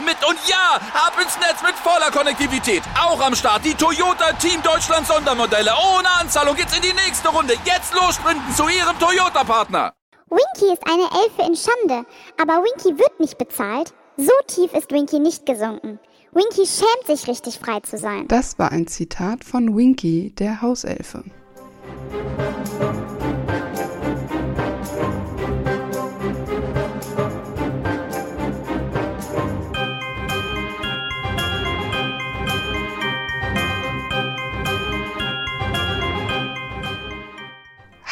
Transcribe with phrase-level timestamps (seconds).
[0.00, 0.16] mit.
[0.26, 2.82] Und ja, ab ins Netz mit voller Konnektivität.
[2.98, 5.72] Auch am Start die Toyota Team Deutschland Sondermodelle.
[5.96, 7.54] Ohne Anzahlung geht's in die nächste Runde.
[7.64, 9.92] Jetzt los sprinten zu ihrem Toyota-Partner.
[10.30, 12.06] Winky ist eine Elfe in Schande.
[12.40, 13.92] Aber Winky wird nicht bezahlt.
[14.16, 15.98] So tief ist Winky nicht gesunken.
[16.32, 18.26] Winky schämt sich richtig frei zu sein.
[18.28, 21.24] Das war ein Zitat von Winky, der Hauselfe.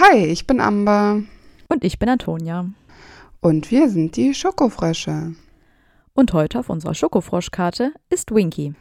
[0.02, 1.22] Hi, ich bin Amber.
[1.68, 2.64] Und ich bin Antonia.
[3.40, 5.34] Und wir sind die Schokofrösche.
[6.14, 8.72] Und heute auf unserer Schokofroschkarte ist Winky.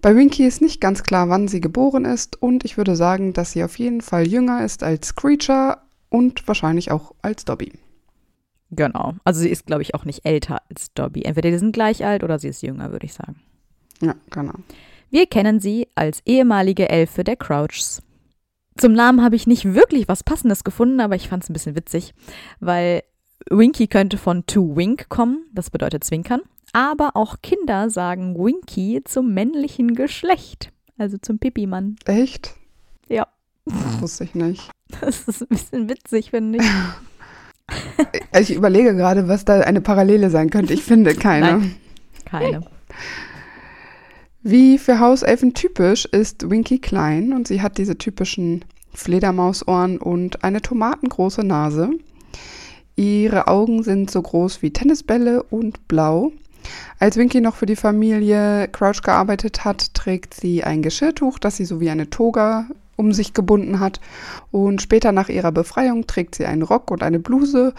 [0.00, 3.50] Bei Winky ist nicht ganz klar, wann sie geboren ist und ich würde sagen, dass
[3.50, 7.72] sie auf jeden Fall jünger ist als Creature und wahrscheinlich auch als Dobby.
[8.70, 9.14] Genau.
[9.24, 11.22] Also sie ist, glaube ich, auch nicht älter als Dobby.
[11.22, 13.42] Entweder die sind gleich alt oder sie ist jünger, würde ich sagen.
[14.00, 14.54] Ja, genau.
[15.10, 18.02] Wir kennen sie als ehemalige Elfe der Crouchs.
[18.80, 21.76] Zum Namen habe ich nicht wirklich was Passendes gefunden, aber ich fand es ein bisschen
[21.76, 22.14] witzig,
[22.60, 23.02] weil
[23.50, 26.40] Winky könnte von to wink kommen, das bedeutet zwinkern,
[26.72, 31.96] aber auch Kinder sagen Winky zum männlichen Geschlecht, also zum Pipi-Mann.
[32.06, 32.54] Echt?
[33.10, 33.26] Ja.
[33.66, 34.70] Das wusste ich nicht.
[34.98, 36.70] Das ist ein bisschen witzig, finde ich.
[38.36, 40.74] Ich überlege gerade, was da eine Parallele sein könnte.
[40.74, 41.58] Ich finde keine.
[41.58, 41.76] Nein,
[42.24, 42.60] keine.
[44.42, 48.64] Wie für Hauselfen typisch ist Winky klein und sie hat diese typischen
[48.94, 51.90] Fledermausohren und eine tomatengroße Nase.
[52.96, 56.32] Ihre Augen sind so groß wie Tennisbälle und blau.
[56.98, 61.66] Als Winky noch für die Familie Crouch gearbeitet hat, trägt sie ein Geschirrtuch, das sie
[61.66, 64.00] so wie eine Toga um sich gebunden hat.
[64.50, 67.74] Und später nach ihrer Befreiung trägt sie einen Rock und eine Bluse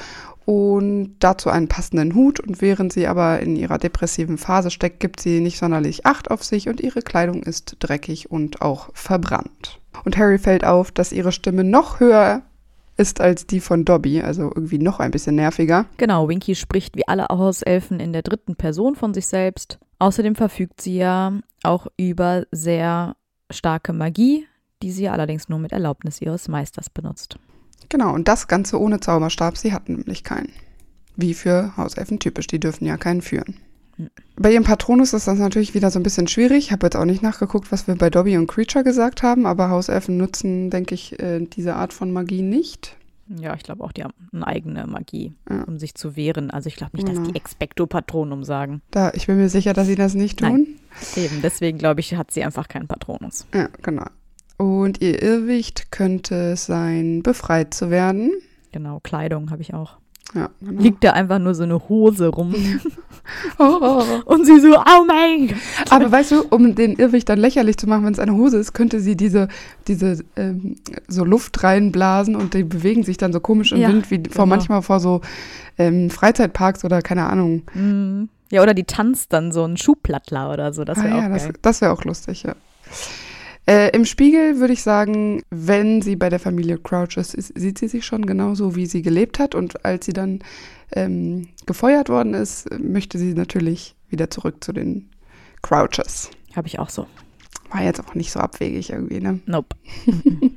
[0.52, 2.42] und dazu einen passenden Hut.
[2.42, 6.44] Und während sie aber in ihrer depressiven Phase steckt, gibt sie nicht sonderlich Acht auf
[6.44, 9.80] sich und ihre Kleidung ist dreckig und auch verbrannt.
[10.04, 12.42] Und Harry fällt auf, dass ihre Stimme noch höher
[12.98, 15.86] ist als die von Dobby, also irgendwie noch ein bisschen nerviger.
[15.96, 19.80] Genau, Winky spricht wie alle Hauselfen in der dritten Person von sich selbst.
[20.00, 21.32] Außerdem verfügt sie ja
[21.64, 23.16] auch über sehr
[23.50, 24.48] starke Magie,
[24.84, 27.38] die sie allerdings nur mit Erlaubnis ihres Meisters benutzt.
[27.90, 29.58] Genau, und das Ganze ohne Zauberstab.
[29.58, 30.50] Sie hatten nämlich keinen.
[31.16, 33.56] Wie für Hauselfen typisch, die dürfen ja keinen führen.
[34.38, 36.58] Bei ihrem Patronus ist das natürlich wieder so ein bisschen schwierig.
[36.68, 39.70] Ich habe jetzt auch nicht nachgeguckt, was wir bei Dobby und Creature gesagt haben, aber
[39.70, 42.96] Hauselfen nutzen, denke ich, äh, diese Art von Magie nicht.
[43.28, 45.64] Ja, ich glaube auch, die haben eine eigene Magie, Ja.
[45.64, 46.50] um sich zu wehren.
[46.50, 47.30] Also ich glaube nicht, dass Genau.
[47.30, 48.82] die Expecto Patronum sagen.
[48.90, 50.50] Da, ich bin mir sicher, dass sie das nicht tun.
[50.50, 50.68] Nein.
[51.24, 53.46] Eben, deswegen glaube ich, hat sie einfach keinen Patronus.
[53.54, 54.06] Ja, genau.
[54.62, 58.32] Und ihr Irrwicht könnte es sein, befreit zu werden.
[58.72, 59.98] Genau, Kleidung habe ich auch.
[60.36, 60.84] Ja, genau.
[60.84, 62.54] Liegt da einfach nur so eine Hose rum.
[63.60, 64.34] Oh, oh, oh.
[64.34, 65.58] Und sie so, oh mein Gott.
[65.92, 68.74] Aber weißt du, um den Irrwicht dann lächerlich zu machen, wenn es eine Hose ist,
[68.74, 69.48] könnte sie diese,
[69.88, 70.78] diese ähm,
[71.08, 74.46] so Luft reinblasen und die bewegen sich dann so komisch im Ja, Wind, wie vor
[74.46, 74.46] genau.
[74.48, 75.22] manchmal vor so
[75.78, 77.62] ähm, Freizeitparks oder keine Ahnung.
[77.76, 78.24] Mm.
[78.52, 80.84] Ja, oder die tanzt dann so ein Schuhplattler oder so.
[80.84, 82.56] Das wäre ah, auch ja, das, das wäre auch lustig, ja.
[83.68, 87.88] Äh, Im Spiegel würde ich sagen, wenn sie bei der Familie Crouch ist, sieht sie
[87.88, 89.56] sich schon genauso, wie sie gelebt hat.
[89.56, 90.40] Und als sie dann
[90.94, 95.10] ähm, gefeuert worden ist, möchte sie natürlich wieder zurück zu den
[95.62, 96.32] Crouches.
[96.56, 97.08] Habe ich auch so.
[97.70, 99.40] War jetzt auch nicht so abwegig irgendwie, ne?
[99.46, 99.76] Nope.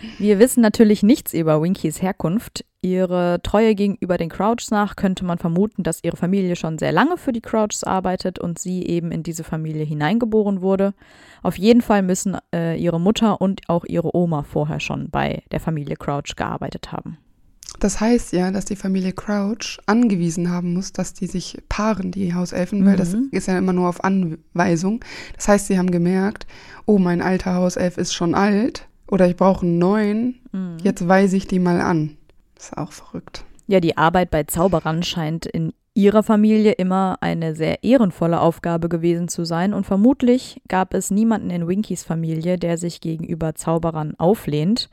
[0.00, 0.06] Mhm.
[0.18, 2.64] Wir wissen natürlich nichts über Winkys Herkunft.
[2.82, 7.18] Ihre Treue gegenüber den Crouchs nach könnte man vermuten, dass ihre Familie schon sehr lange
[7.18, 10.94] für die Crouchs arbeitet und sie eben in diese Familie hineingeboren wurde.
[11.42, 15.60] Auf jeden Fall müssen äh, ihre Mutter und auch ihre Oma vorher schon bei der
[15.60, 17.18] Familie Crouch gearbeitet haben.
[17.78, 22.34] Das heißt ja, dass die Familie Crouch angewiesen haben muss, dass die sich paaren, die
[22.34, 23.28] Hauselfen, weil das Mhm.
[23.30, 25.04] ist ja immer nur auf Anweisung.
[25.36, 26.46] Das heißt, sie haben gemerkt,
[26.86, 30.78] oh, mein alter Hauself ist schon alt oder ich brauche einen neuen, Mhm.
[30.82, 32.16] jetzt weise ich die mal an.
[32.54, 33.44] Das ist auch verrückt.
[33.66, 39.28] Ja, die Arbeit bei Zauberern scheint in ihrer Familie immer eine sehr ehrenvolle Aufgabe gewesen
[39.28, 44.88] zu sein und vermutlich gab es niemanden in Winkys Familie, der sich gegenüber Zauberern auflehnt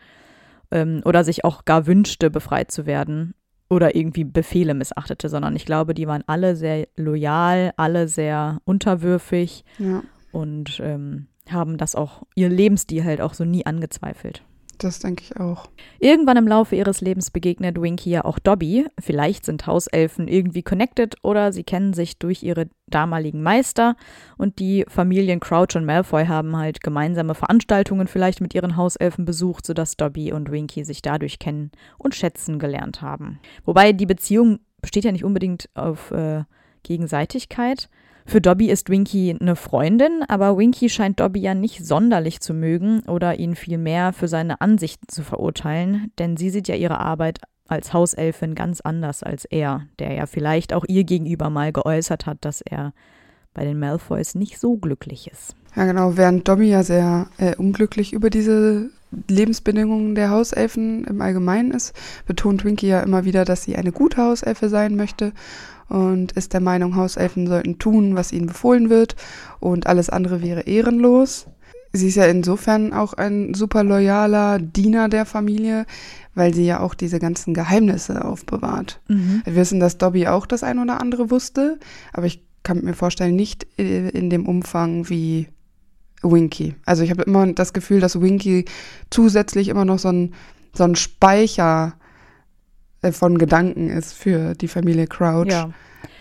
[0.72, 3.34] ähm, oder sich auch gar wünschte, befreit zu werden.
[3.70, 9.66] oder irgendwie Befehle missachtete, sondern ich glaube, die waren alle sehr loyal, alle sehr unterwürfig
[9.78, 14.44] Ja, und ähm, haben das auch, ihr Lebensstil halt auch so nie angezweifelt.
[14.78, 15.68] das denke ich auch.
[16.00, 18.86] Irgendwann im Laufe ihres Lebens begegnet Winky ja auch Dobby.
[19.00, 23.96] Vielleicht sind Hauselfen irgendwie connected oder sie kennen sich durch ihre damaligen Meister
[24.38, 29.66] und die Familien Crouch und Malfoy haben halt gemeinsame Veranstaltungen vielleicht mit ihren Hauselfen besucht,
[29.66, 33.40] sodass Dobby und Winky sich dadurch kennen und schätzen gelernt haben.
[33.66, 36.44] Wobei die Beziehung besteht ja nicht unbedingt auf äh,
[36.84, 37.90] Gegenseitigkeit.
[38.30, 43.00] Für Dobby ist Winky eine Freundin, aber Winky scheint Dobby ja nicht sonderlich zu mögen
[43.08, 47.40] oder ihn vielmehr für seine Ansichten zu verurteilen, denn sie sieht ja ihre Arbeit
[47.70, 52.40] als Hauselfin ganz anders als er, der ja vielleicht auch ihr gegenüber mal geäußert hat,
[52.42, 52.92] dass er
[53.54, 55.56] bei den Malfoys nicht so glücklich ist.
[55.78, 58.90] Ja, genau, während Dobby ja sehr äh, unglücklich über diese
[59.30, 61.94] Lebensbedingungen der Hauselfen im Allgemeinen ist,
[62.26, 65.32] betont Winky ja immer wieder, dass sie eine gute Hauselfe sein möchte
[65.90, 69.16] und ist der Meinung, Hauselfen sollten tun, was ihnen befohlen wird
[69.60, 71.48] und alles andere wäre ehrenlos.
[71.94, 75.86] Sie ist ja insofern auch ein super loyaler Diener der Familie,
[76.36, 79.02] weil sie ja auch diese ganzen Geheimnisse aufbewahrt.
[79.46, 81.80] Wir wissen, dass Dobby auch das ein oder andere wusste,
[82.14, 85.48] aber ich kann mir vorstellen, nicht äh, in dem Umfang wie
[86.22, 86.76] Winky.
[86.86, 88.66] Also ich habe immer das Gefühl, dass Winky
[89.10, 90.34] zusätzlich immer noch so ein,
[90.74, 91.94] so ein Speicher
[93.12, 95.70] von Gedanken ist für die Familie Crouch Ja.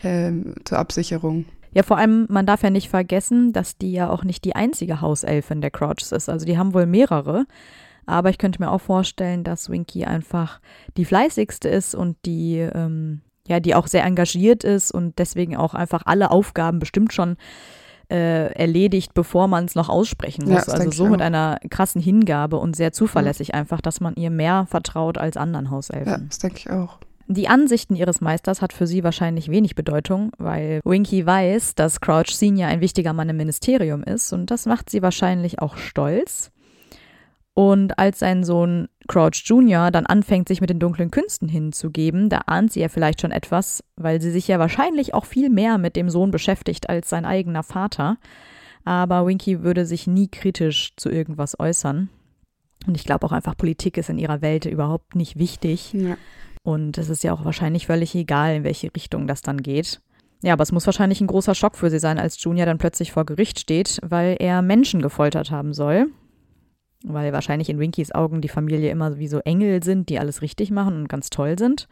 [0.05, 1.47] ähm, zur Absicherung.
[1.73, 5.01] Ja, vor allem, man darf ja nicht vergessen, dass die ja auch nicht die einzige
[5.01, 6.29] Hauselfin der Crouches ist.
[6.29, 7.45] Also die haben wohl mehrere.
[8.07, 10.61] Aber ich könnte mir auch vorstellen, dass Winky einfach
[10.97, 15.75] die fleißigste ist und die, ähm, ja, die auch sehr engagiert ist und deswegen auch
[15.75, 17.37] einfach alle Aufgaben bestimmt schon
[18.11, 20.67] äh, erledigt, bevor man es noch aussprechen Ja, muss.
[20.67, 24.67] das also so mit einer krassen Hingabe und sehr zuverlässig einfach, dass man ihr mehr
[24.69, 26.07] vertraut als anderen Hauselfen.
[26.13, 26.99] Ja, das denke ich auch.
[27.29, 32.29] Die Ansichten ihres Meisters hat für sie wahrscheinlich wenig Bedeutung, weil Winky weiß, dass Crouch
[32.29, 36.53] Senior ein wichtiger Mann im Ministerium ist und das macht sie wahrscheinlich auch stolz.
[37.59, 39.91] Und als sein Sohn Crouch Jr.
[39.91, 43.83] dann anfängt, sich mit den dunklen Künsten hinzugeben, da ahnt sie ja vielleicht schon etwas,
[43.97, 47.63] weil sie sich ja wahrscheinlich auch viel mehr mit dem Sohn beschäftigt als sein eigener
[47.63, 48.19] Vater.
[48.85, 52.11] Aber Winky würde sich nie kritisch zu irgendwas äußern.
[52.87, 55.95] Und ich glaube auch einfach, Politik ist in ihrer Welt überhaupt nicht wichtig.
[55.95, 56.19] Ja.
[56.63, 60.03] Und es ist ja auch wahrscheinlich völlig egal, in welche Richtung das dann geht.
[60.43, 63.13] Ja, aber es muss wahrscheinlich ein großer Schock für sie sein, als Junior dann plötzlich
[63.13, 66.11] vor Gericht steht, weil er Menschen gefoltert haben soll.
[67.05, 70.71] Weil wahrscheinlich in Winkys Augen die Familie immer wie so Engel sind, die alles richtig
[70.71, 71.89] machen und ganz toll sind.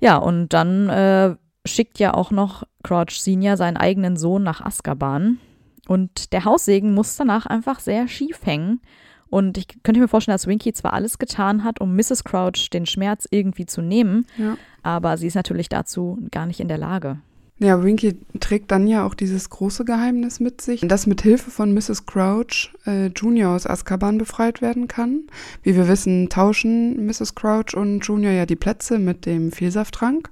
[0.00, 1.34] Ja, und dann äh,
[1.66, 5.38] schickt ja auch noch Crouch Senior seinen eigenen Sohn nach Azkaban.
[5.86, 8.80] Und der Haussegen muss danach einfach sehr schief hängen.
[9.28, 12.24] Und ich könnte mir vorstellen, dass Winky zwar alles getan hat, um Mrs.
[12.24, 14.56] Crouch den Schmerz irgendwie zu nehmen, Ja.
[14.82, 17.18] aber sie ist natürlich dazu gar nicht in der Lage.
[17.64, 21.72] Ja, Winky trägt dann ja auch dieses große Geheimnis mit sich, dass mit Hilfe von
[21.72, 22.04] Mrs.
[22.04, 25.22] Crouch äh, Junior aus Azkaban befreit werden kann.
[25.62, 27.34] Wie wir wissen, tauschen Mrs.
[27.34, 30.28] Crouch und Junior ja die Plätze mit dem Vielsafttrank.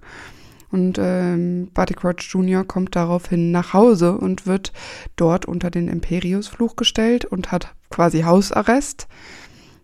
[0.71, 4.75] Und ähm, Barty Crouch Junior kommt daraufhin nach Hause und wird
[5.17, 9.09] dort unter den Imperius-Fluch gestellt und hat quasi Hausarrest.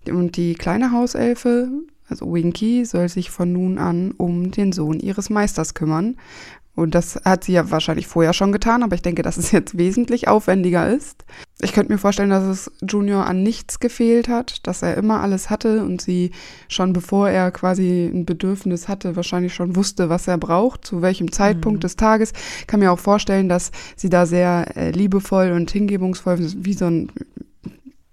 [0.07, 1.71] Und die kleine Hauselfe,
[2.11, 6.17] also Winky, soll sich von nun an um den Sohn ihres Meisters kümmern.
[6.79, 9.77] Und das hat sie ja wahrscheinlich vorher schon getan, aber ich denke, dass es jetzt
[9.77, 11.25] wesentlich aufwendiger ist.
[11.61, 15.51] Ich könnte mir vorstellen, dass es Junior an nichts gefehlt hat, dass er immer alles
[15.51, 16.31] hatte und sie
[16.69, 21.33] schon bevor er quasi ein Bedürfnis hatte, wahrscheinlich schon wusste, was er braucht, zu welchem
[21.33, 22.33] Zeitpunkt des Tages.
[22.61, 26.85] Ich kann mir auch vorstellen, dass sie da sehr äh, liebevoll und hingebungsvoll, wie so
[26.85, 27.11] ein,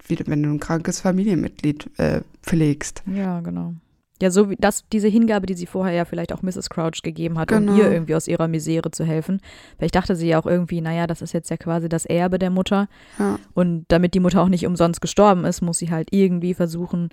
[0.08, 3.04] wie wenn du ein krankes Familienmitglied äh, pflegst.
[3.06, 3.76] Ja, genau.
[4.22, 6.70] Ja, so wie das, diese Hingabe, die sie vorher ja vielleicht auch Mrs.
[6.70, 7.74] Crouch gegeben hat, Genau.
[7.74, 9.42] um ihr irgendwie aus ihrer Misere zu helfen.
[9.78, 12.50] Vielleicht dachte sie ja auch irgendwie, naja, das ist jetzt ja quasi das Erbe der
[12.50, 12.88] Mutter.
[13.20, 13.38] Ja.
[13.54, 17.10] Und damit die Mutter auch nicht umsonst gestorben ist, muss sie halt irgendwie versuchen,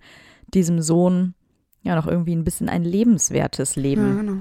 [0.54, 1.34] diesem Sohn
[1.82, 4.36] ja noch irgendwie ein bisschen ein lebenswertes Leben Ja, genau.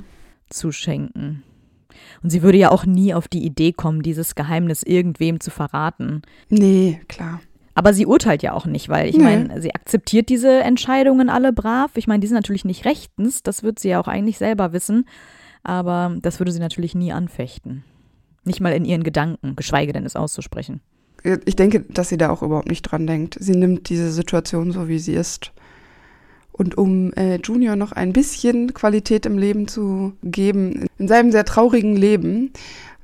[0.49, 1.41] zu schenken.
[2.21, 6.21] Und sie würde ja auch nie auf die Idee kommen, dieses Geheimnis irgendwem zu verraten.
[6.49, 7.41] Nee, klar.
[7.81, 9.23] Aber sie urteilt ja auch nicht, weil ich Nee.
[9.23, 11.89] meine, sie akzeptiert diese Entscheidungen alle brav.
[11.95, 15.05] Ich meine, die sind natürlich nicht rechtens, das wird sie ja auch eigentlich selber wissen,
[15.63, 17.83] aber das würde sie natürlich nie anfechten.
[18.43, 20.79] Nicht mal in ihren Gedanken, geschweige denn es auszusprechen.
[21.45, 23.35] Ich denke, dass sie da auch überhaupt nicht dran denkt.
[23.39, 25.51] Sie nimmt diese Situation so, wie sie ist.
[26.51, 31.45] Und um äh, Junior noch ein bisschen Qualität im Leben zu geben, in seinem sehr
[31.45, 32.51] traurigen Leben,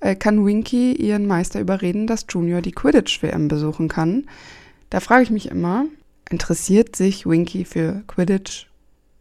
[0.01, 4.25] äh, kann Winky ihren Meister überreden, dass Junior die Quidditch-WM besuchen kann.
[4.89, 5.85] Da frage ich mich immer,
[6.29, 8.67] interessiert sich Winky für Quidditch?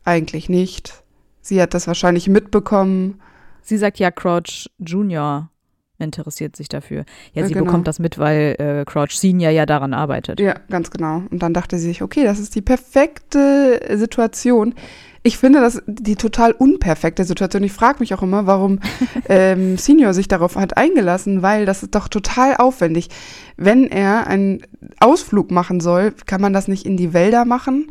[0.05, 1.03] Eigentlich nicht.
[1.41, 3.21] sie hat das wahrscheinlich mitbekommen.
[3.63, 5.51] Sie sagt ja, Crouch Junior
[5.99, 7.05] interessiert sich dafür.
[7.33, 7.67] Ja, Ja, sie genau.
[7.67, 10.41] bekommt das mit, weil äh, Crouch Senior ja daran arbeitet.
[10.41, 11.23] Ja, ganz genau.
[11.31, 14.75] Und dann dachte sie sich, okay, das ist die perfekte Situation.
[15.23, 17.65] Ich finde das die total unperfekte Situation.
[17.65, 18.79] Ich frage mich auch immer, warum
[19.29, 23.09] ähm, Senior sich darauf hat eingelassen, weil das ist doch total aufwendig.
[23.57, 24.63] Wenn er einen
[25.01, 27.91] Ausflug machen soll, kann man das nicht in die Wälder machen,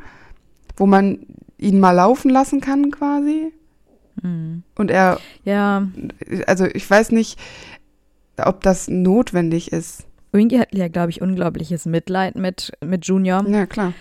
[0.77, 1.19] wo man
[1.57, 3.51] ihn mal laufen lassen kann quasi?
[4.21, 4.63] Hm.
[4.77, 5.87] Und er, Ja,
[6.47, 7.37] also ich weiß nicht,
[8.43, 10.05] ob das notwendig ist.
[10.31, 13.47] Winky hat ja, glaube ich, unglaubliches Mitleid mit, mit Junior.
[13.47, 13.93] Ja, klar.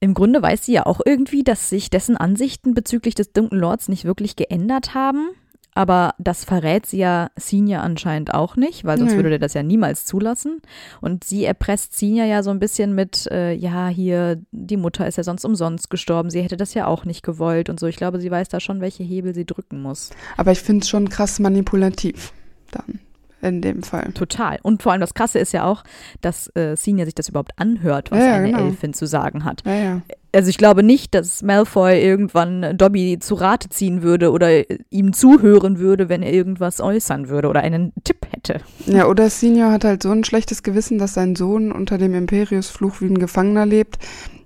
[0.00, 3.88] Im Grunde weiß sie ja auch irgendwie, dass sich dessen Ansichten bezüglich des Dunklen Lords
[3.88, 5.28] nicht wirklich geändert haben.
[5.74, 9.16] Aber das verrät sie ja Senior anscheinend auch nicht, weil sonst Nee.
[9.18, 10.62] würde der das ja niemals zulassen.
[11.02, 15.18] Und sie erpresst Senior ja so ein bisschen mit, äh, ja, hier, die Mutter ist
[15.18, 17.86] ja sonst umsonst gestorben, sie hätte das ja auch nicht gewollt und so.
[17.86, 20.10] Ich glaube, sie weiß da schon, welche Hebel sie drücken muss.
[20.38, 22.32] Aber ich finde es schon krass manipulativ
[22.70, 23.00] dann
[23.42, 24.12] in dem Fall.
[24.14, 24.58] Total.
[24.62, 25.84] Und vor allem das Krasse ist ja auch,
[26.20, 28.66] dass äh, Senior sich das überhaupt anhört, was Ja, eine genau.
[28.66, 29.62] Elfin zu sagen hat.
[29.66, 30.02] Ja, ja.
[30.32, 35.78] Also ich glaube nicht, dass Malfoy irgendwann Dobby zu Rate ziehen würde oder ihm zuhören
[35.78, 38.60] würde, wenn er irgendwas äußern würde oder einen Tipp hätte.
[38.84, 43.00] Ja, oder Senior hat halt so ein schlechtes Gewissen, dass sein Sohn unter dem Imperius-Fluch
[43.00, 43.98] wie ein Gefangener lebt,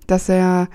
[0.07, 0.69] dass er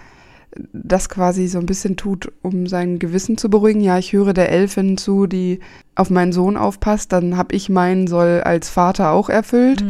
[0.72, 3.80] das quasi so ein bisschen tut, um sein Gewissen zu beruhigen.
[3.80, 5.60] Ja, ich höre der Elfin zu, die
[5.94, 9.84] auf meinen Sohn aufpasst, dann habe ich meinen Soll als Vater auch erfüllt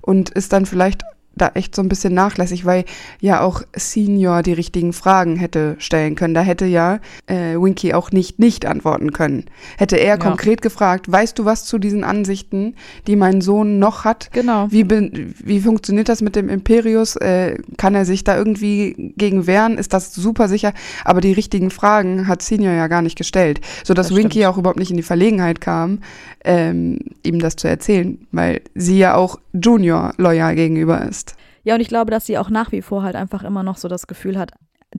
[0.00, 1.02] und ist dann vielleicht
[1.36, 2.84] da echt so ein bisschen nachlässig, weil
[3.20, 6.34] ja auch Senior die richtigen Fragen hätte stellen können.
[6.34, 9.44] Da hätte ja äh, Winky auch nicht nicht antworten können.
[9.78, 10.16] Hätte er Ja.
[10.18, 12.74] konkret gefragt, weißt du was zu diesen Ansichten,
[13.06, 14.30] die mein Sohn noch hat?
[14.32, 14.66] Genau.
[14.70, 17.16] Wie, bin, wie funktioniert das mit dem Imperius?
[17.16, 19.78] Äh, kann er sich da irgendwie gegen wehren?
[19.78, 20.72] Ist das super sicher?
[21.04, 24.46] Aber die richtigen Fragen hat Senior ja gar nicht gestellt, sodass Das Winky stimmt.
[24.46, 26.00] auch überhaupt nicht in die Verlegenheit kam,
[26.44, 31.36] ähm, ihm das zu erzählen, weil sie ja auch Junior loyal gegenüber ist.
[31.62, 33.88] Ja, und ich glaube, dass sie auch nach wie vor halt einfach immer noch so
[33.88, 34.52] das Gefühl hat,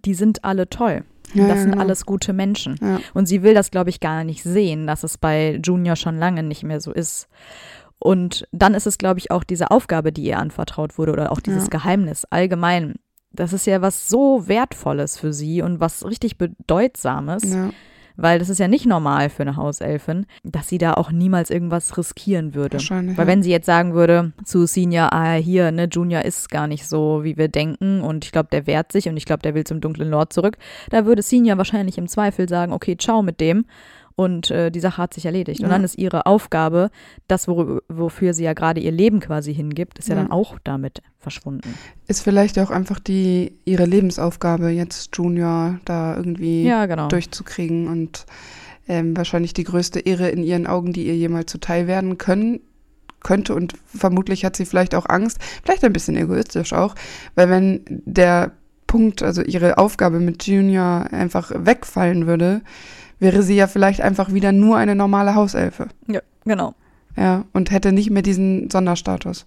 [0.06, 1.04] die sind alle toll.
[1.34, 1.84] Ja, das ja, sind genau.
[1.84, 2.76] alles gute Menschen.
[2.82, 3.00] Ja.
[3.14, 6.44] Und sie will das, glaube ich, gar nicht sehen, dass es bei Junior schon lange
[6.44, 7.28] nicht mehr so ist.
[8.00, 11.40] Und dann ist es, glaube ich, auch diese Aufgabe, die ihr anvertraut wurde oder auch
[11.40, 11.70] dieses.
[11.70, 12.96] Geheimnis allgemein.
[13.32, 17.44] Das ist ja was so Wertvolles für sie und was richtig Bedeutsames.
[18.16, 21.98] Weil das ist ja nicht normal für eine Hauselfin, dass sie da auch niemals irgendwas
[21.98, 22.74] riskieren würde.
[22.74, 26.68] Wahrscheinlich, Weil wenn sie jetzt sagen würde zu Senior, ah, hier, ne, Junior ist gar
[26.68, 29.56] nicht so, wie wir denken und ich glaube, der wehrt sich und ich glaube, der
[29.56, 30.58] will zum dunklen Lord zurück,
[30.90, 33.66] da würde Senior wahrscheinlich im Zweifel sagen, okay, ciao mit dem
[34.16, 35.60] und äh, die Sache hat sich erledigt.
[35.62, 35.72] Und Ja.
[35.74, 36.90] dann ist ihre Aufgabe,
[37.28, 40.22] das, wo, wofür sie ja gerade ihr Leben quasi hingibt, ist ja, Ja.
[40.24, 41.74] dann auch damit verschwunden.
[42.08, 47.08] Ist vielleicht auch einfach die ihre Lebensaufgabe, jetzt Junior da irgendwie Ja, genau.
[47.08, 48.26] durchzukriegen und
[48.88, 52.60] ähm, wahrscheinlich die größte Ehre in ihren Augen, die ihr jemals zuteil werden können
[53.24, 56.96] könnte und vermutlich hat sie vielleicht auch Angst, vielleicht ein bisschen egoistisch auch,
[57.36, 58.54] weil wenn der
[58.88, 62.62] Punkt, also ihre Aufgabe mit Junior einfach wegfallen würde,
[63.22, 65.88] wäre sie ja vielleicht einfach wieder nur eine normale Hauselfe.
[66.08, 66.74] ja, genau.
[67.16, 69.46] Ja, und hätte nicht mehr diesen Sonderstatus.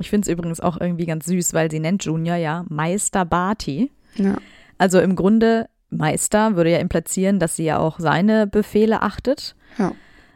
[0.00, 3.90] Ich finde es übrigens auch irgendwie ganz süß, weil sie nennt Junior ja Meister Barty.
[4.16, 4.36] Ja,
[4.78, 9.54] Also im Grunde, Meister würde ja implizieren, dass sie ja auch seine Befehle achtet.
[9.78, 9.92] ja,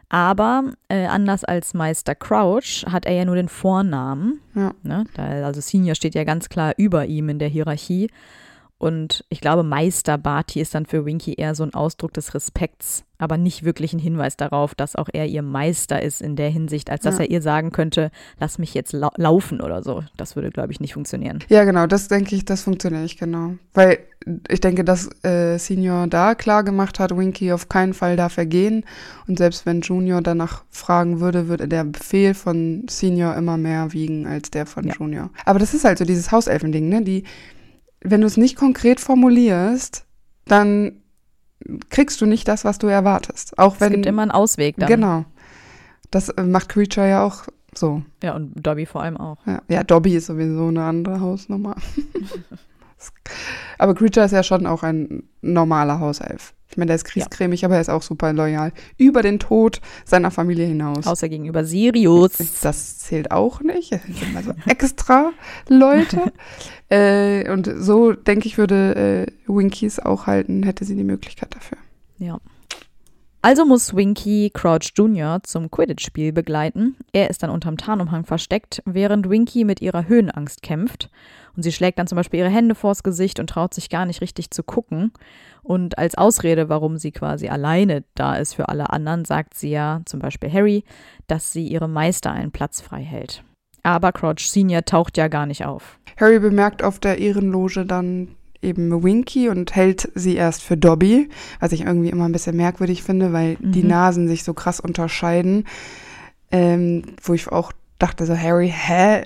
[0.09, 4.39] Aber äh, anders als Meister Crouch hat er ja nur den Vornamen.
[4.55, 4.73] ja.
[4.83, 5.03] Ne?
[5.13, 8.09] Da, also Senior steht ja ganz klar über ihm in der Hierarchie.
[8.79, 13.03] Und ich glaube, Meister Barty ist dann für Winky eher so ein Ausdruck des Respekts,
[13.17, 16.89] aber nicht wirklich ein Hinweis darauf, dass auch er ihr Meister ist in der Hinsicht,
[16.89, 17.25] als dass Ja.
[17.25, 18.09] er ihr sagen könnte,
[18.39, 20.03] lass mich jetzt lau laufen oder so.
[20.15, 21.39] Das würde, glaube ich, nicht funktionieren.
[21.49, 23.55] Ja, genau, das denke ich, das funktioniert nicht genau.
[23.73, 23.99] Weil
[24.49, 28.45] ich denke, dass äh, Senior da klar gemacht hat, Winky auf keinen Fall darf er
[28.45, 28.85] gehen.
[29.27, 34.25] Und selbst wenn Junior danach fragen würde, würde der Befehl von Senior immer mehr wiegen
[34.25, 34.93] als der von Ja.
[34.97, 35.31] Junior.
[35.43, 37.01] Aber das ist halt so dieses Hauselfending, ne?
[37.01, 37.25] Die,
[38.01, 40.05] wenn du es nicht konkret formulierst,
[40.45, 41.01] dann
[41.89, 43.57] kriegst du nicht das, was du erwartest.
[43.57, 43.91] Auch es wenn.
[43.91, 44.87] gibt immer einen Ausweg dann.
[44.87, 45.25] Genau.
[46.11, 47.43] Das äh, macht Creature ja auch
[47.75, 48.01] so.
[48.23, 49.37] Ja, und Dobby vor allem auch.
[49.45, 51.75] Ja, ja Dobby ist sowieso eine andere Hausnummer.
[53.77, 56.53] aber Creature ist ja schon auch ein normaler Hauself.
[56.69, 58.71] Ich meine, der ist kriegscremig, aber er ist auch super loyal.
[58.97, 61.07] Über den Tod seiner Familie hinaus.
[61.07, 62.33] Außer gegenüber Sirius.
[62.61, 63.91] Das zählt auch nicht.
[63.91, 65.31] Das sind immer so extra
[65.67, 66.31] Leute.
[66.89, 71.79] äh, und so, denke ich, würde äh, Winkies auch halten, hätte sie die Möglichkeit dafür.
[72.19, 72.39] Ja.
[73.41, 75.39] Also muss Winky Crouch Jr.
[75.43, 76.97] zum Quidditch-Spiel begleiten.
[77.13, 81.09] Er ist dann unterm Tarnumhang versteckt, während Winky mit ihrer Höhenangst kämpft.
[81.55, 84.21] Und sie schlägt dann zum Beispiel ihre Hände vors Gesicht und traut sich gar nicht
[84.21, 85.11] richtig zu gucken.
[85.61, 90.01] Und als Ausrede, warum sie quasi alleine da ist für alle anderen, sagt sie ja
[90.05, 90.83] zum Beispiel Harry,
[91.27, 93.43] dass sie ihrem Meister einen Platz frei hält.
[93.83, 95.99] Aber Crouch Senior taucht ja gar nicht auf.
[96.19, 101.29] Harry bemerkt auf der Ehrenloge dann eben Winky und hält sie erst für Dobby,
[101.59, 103.71] was ich irgendwie immer ein bisschen merkwürdig finde, weil mhm.
[103.71, 105.65] die Nasen sich so krass unterscheiden.
[106.51, 109.23] Ähm, wo ich auch dachte so, Harry, hä?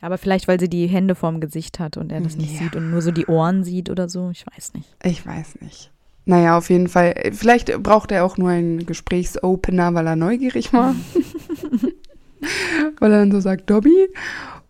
[0.00, 2.60] Aber vielleicht, weil sie die Hände vorm Gesicht hat und er das nicht ja.
[2.60, 4.30] sieht und nur so die Ohren sieht oder so.
[4.30, 4.88] Ich weiß nicht.
[5.02, 5.90] Ich weiß nicht.
[6.24, 7.14] Naja, auf jeden Fall.
[7.32, 10.94] Vielleicht braucht er auch nur einen Gesprächsopener, weil er neugierig war.
[12.98, 14.08] weil er dann so sagt, Dobby.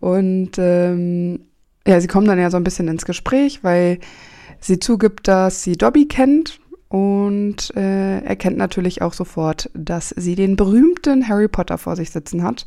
[0.00, 1.40] Und ähm,
[1.86, 3.98] ja, sie kommen dann ja so ein bisschen ins Gespräch, weil
[4.58, 10.56] sie zugibt, dass sie Dobby kennt und äh, erkennt natürlich auch sofort, dass sie den
[10.56, 12.66] berühmten Harry Potter vor sich sitzen hat.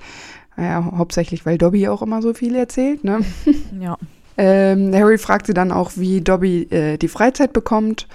[0.57, 3.22] Ja, hauptsächlich, weil Dobby auch immer so viel erzählt, ne?
[3.79, 3.98] Ja.
[4.38, 8.07] ähm, Harry fragt sie dann auch, wie Dobby äh, die Freizeit bekommt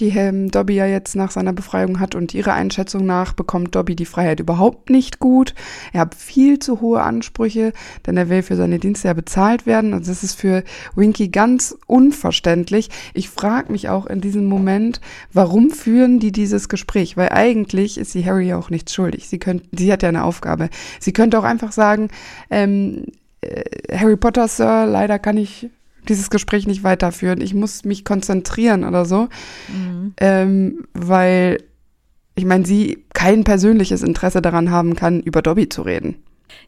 [0.00, 2.14] die ähm, Dobby ja jetzt nach seiner Befreiung hat.
[2.14, 5.54] Und ihrer Einschätzung nach bekommt Dobby die Freiheit überhaupt nicht gut.
[5.92, 7.72] Er hat viel zu hohe Ansprüche,
[8.06, 9.92] denn er will für seine Dienste ja bezahlt werden.
[9.92, 10.64] Und das ist für
[10.94, 12.88] Winky ganz unverständlich.
[13.14, 15.00] Ich frage mich auch in diesem Moment,
[15.32, 17.16] warum führen die dieses Gespräch?
[17.16, 19.28] Weil eigentlich ist sie Harry ja auch nichts schuldig.
[19.28, 20.70] Sie, könnt, sie hat ja eine Aufgabe.
[20.98, 22.08] Sie könnte auch einfach sagen,
[22.50, 23.06] ähm,
[23.40, 25.68] äh, Harry Potter, Sir, leider kann ich
[26.10, 27.40] dieses Gespräch nicht weiterführen.
[27.40, 29.28] Ich muss mich konzentrieren oder so,
[29.68, 30.14] mhm.
[30.20, 31.62] ähm, weil
[32.34, 36.16] ich meine, sie kein persönliches Interesse daran haben kann, über Dobby zu reden.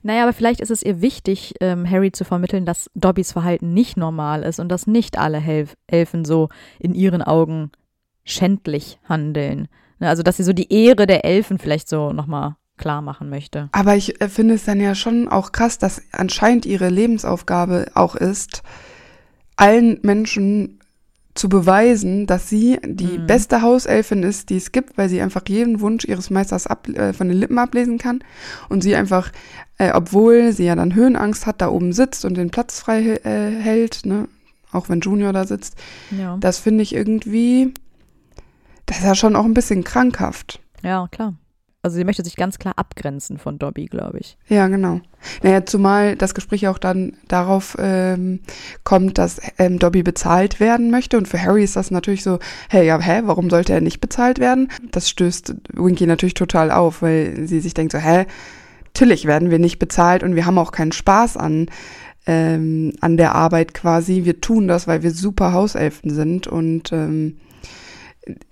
[0.02, 3.96] Naja, aber vielleicht ist es ihr wichtig, ähm, Harry zu vermitteln, dass Dobbys Verhalten nicht
[3.96, 7.70] normal ist und dass nicht alle Helf Elfen so in ihren Augen
[8.24, 9.68] schändlich handeln.
[9.98, 13.68] Ne, also, dass sie so die Ehre der Elfen vielleicht so nochmal klar machen möchte.
[13.72, 18.16] Aber ich äh, finde es dann ja schon auch krass, dass anscheinend ihre Lebensaufgabe auch
[18.16, 18.62] ist,
[19.56, 20.78] allen Menschen
[21.34, 23.26] zu beweisen, dass sie die mhm.
[23.26, 27.12] beste Hauselfin ist, die es gibt, weil sie einfach jeden Wunsch ihres Meisters ab, äh,
[27.14, 28.22] von den Lippen ablesen kann
[28.68, 29.32] und sie einfach,
[29.78, 33.50] äh, obwohl sie ja dann Höhenangst hat, da oben sitzt und den Platz frei äh,
[33.50, 34.28] hält, ne,
[34.72, 35.76] auch wenn Junior da sitzt.
[36.10, 36.36] Ja.
[36.38, 37.72] Das finde ich irgendwie,
[38.84, 40.60] das ist ja schon auch ein bisschen krankhaft.
[40.82, 41.34] Ja, klar.
[41.84, 44.38] Also sie möchte sich ganz klar abgrenzen von Dobby, glaube ich.
[44.46, 45.00] Ja, genau.
[45.42, 48.38] Naja, zumal das Gespräch auch dann darauf ähm,
[48.84, 51.18] kommt, dass ähm, Dobby bezahlt werden möchte.
[51.18, 54.38] Und für Harry ist das natürlich so, hey, ja, hä, warum sollte er nicht bezahlt
[54.38, 54.68] werden?
[54.92, 58.26] Das stößt Winky natürlich total auf, weil sie sich denkt so, hä,
[58.86, 61.66] natürlich werden wir nicht bezahlt und wir haben auch keinen Spaß an,
[62.26, 64.24] ähm, an der Arbeit quasi.
[64.24, 66.46] Wir tun das, weil wir super Hauselfen sind.
[66.46, 67.38] Und ähm,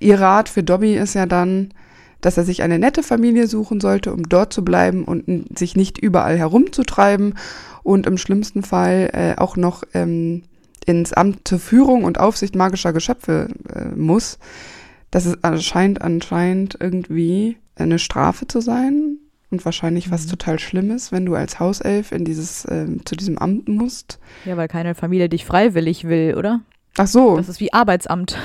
[0.00, 1.72] ihr Rat für Dobby ist ja dann,
[2.20, 5.98] dass er sich eine nette Familie suchen sollte, um dort zu bleiben und sich nicht
[5.98, 7.34] überall herumzutreiben
[7.82, 10.42] und im schlimmsten Fall äh, auch noch ähm,
[10.86, 14.38] ins Amt zur Führung und Aufsicht magischer Geschöpfe äh, muss.
[15.10, 19.18] Das ist anscheinend anscheinend irgendwie eine Strafe zu sein
[19.50, 20.12] und wahrscheinlich mhm.
[20.12, 24.18] was total Schlimmes, wenn du als Hauself in dieses äh, zu diesem Amt musst.
[24.44, 26.60] Ja, weil keine Familie dich freiwillig will, oder?
[26.96, 27.36] Ach so.
[27.36, 28.36] Das ist wie Arbeitsamt.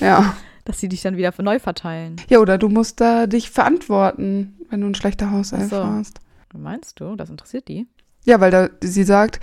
[0.00, 0.36] ja
[0.70, 2.16] dass sie dich dann wieder neu verteilen.
[2.28, 5.84] Ja, oder du musst da dich verantworten, wenn du ein schlechter Hauself so.
[5.84, 6.20] hast.
[6.56, 7.16] Meinst du?
[7.16, 7.88] Das interessiert die?
[8.24, 9.40] Ja, weil da, sie sagt,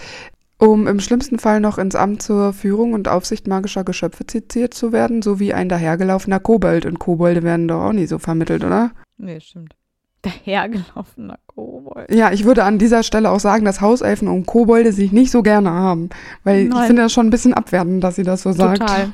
[0.57, 4.93] um im schlimmsten Fall noch ins Amt zur Führung und Aufsicht magischer Geschöpfe zitiert zu
[4.93, 6.85] werden, sowie ein dahergelaufener Kobold.
[6.85, 8.91] Und Kobolde werden doch auch nie so vermittelt, oder?
[9.17, 9.75] Nee, stimmt.
[10.21, 12.09] Dahergelaufener Kobold.
[12.09, 15.43] Ja, ich würde an dieser Stelle auch sagen, dass Hauselfen und Kobolde sich nicht so
[15.43, 16.09] gerne haben.
[16.45, 16.79] Weil Nein.
[16.79, 18.79] ich finde das schon ein bisschen abwertend, dass sie das so sagt.
[18.79, 19.11] Total.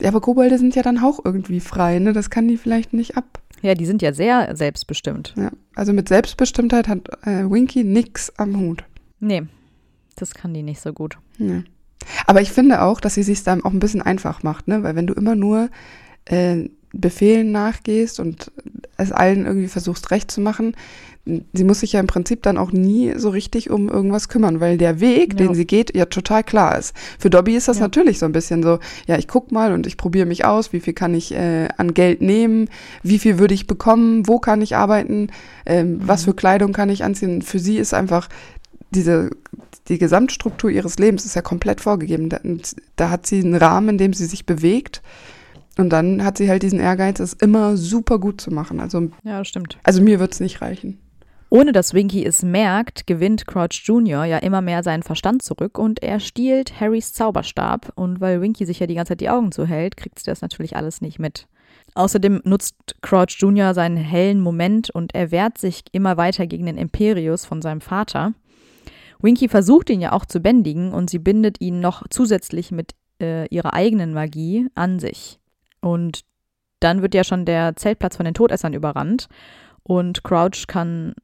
[0.00, 2.12] Ja, aber Kobolde sind ja dann auch irgendwie frei, ne?
[2.12, 3.40] Das kann die vielleicht nicht ab.
[3.62, 5.34] Ja, die sind ja sehr selbstbestimmt.
[5.36, 8.84] Ja, also mit Selbstbestimmtheit hat äh, Winky nix am Hut.
[9.18, 9.42] Nee,
[10.16, 11.18] das kann die nicht so gut.
[11.38, 11.62] Ja.
[12.26, 14.82] Aber ich finde auch, dass sie sich dann auch ein bisschen einfach macht, ne?
[14.82, 15.68] Weil wenn du immer nur
[16.24, 18.50] äh, Befehlen nachgehst und
[18.96, 20.74] es allen irgendwie versuchst recht zu machen,
[21.52, 24.78] sie muss sich ja im Prinzip dann auch nie so richtig um irgendwas kümmern, weil
[24.78, 25.46] der Weg, ja.
[25.46, 26.94] den sie geht, ja total klar ist.
[27.18, 27.82] Für Dobby ist das ja.
[27.82, 30.80] natürlich so ein bisschen so, ja, ich guck mal und ich probiere mich aus, wie
[30.80, 32.68] viel kann ich äh, an Geld nehmen,
[33.02, 35.28] wie viel würde ich bekommen, wo kann ich arbeiten,
[35.66, 36.08] ähm, mhm.
[36.08, 37.42] was für Kleidung kann ich anziehen.
[37.42, 38.28] Für sie ist einfach
[38.92, 39.30] diese
[39.88, 42.28] die Gesamtstruktur ihres Lebens ist ja komplett vorgegeben.
[42.28, 42.40] Da,
[42.96, 45.02] da hat sie einen Rahmen, in dem sie sich bewegt.
[45.78, 48.80] Und dann hat sie halt diesen Ehrgeiz, es immer super gut zu machen.
[48.80, 49.78] Also, ja, stimmt.
[49.82, 50.98] Also mir wird es nicht reichen.
[51.52, 54.24] Ohne dass Winky es merkt, gewinnt Crouch Jr.
[54.24, 57.92] ja immer mehr seinen Verstand zurück und er stiehlt Harrys Zauberstab.
[57.96, 60.76] Und weil Winky sich ja die ganze Zeit die Augen zuhält, kriegt sie das natürlich
[60.76, 61.48] alles nicht mit.
[61.94, 63.74] Außerdem nutzt Crouch Jr.
[63.74, 68.32] seinen hellen Moment und er wehrt sich immer weiter gegen den Imperius von seinem Vater.
[69.20, 73.48] Winky versucht ihn ja auch zu bändigen und sie bindet ihn noch zusätzlich mit äh,
[73.48, 75.39] ihrer eigenen Magie an sich.
[75.80, 76.22] Und
[76.80, 79.28] dann wird ja schon der Zeltplatz von den Todessern überrannt
[79.82, 81.14] und Crouch kann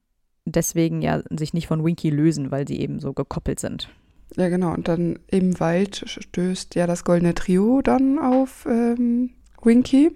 [0.44, 3.88] deswegen ja sich nicht von Winky lösen, weil sie eben so gekoppelt sind.
[4.36, 4.72] Ja, genau.
[4.74, 9.30] Und dann im Wald stößt ja das goldene Trio dann auf ähm,
[9.62, 10.12] Winky,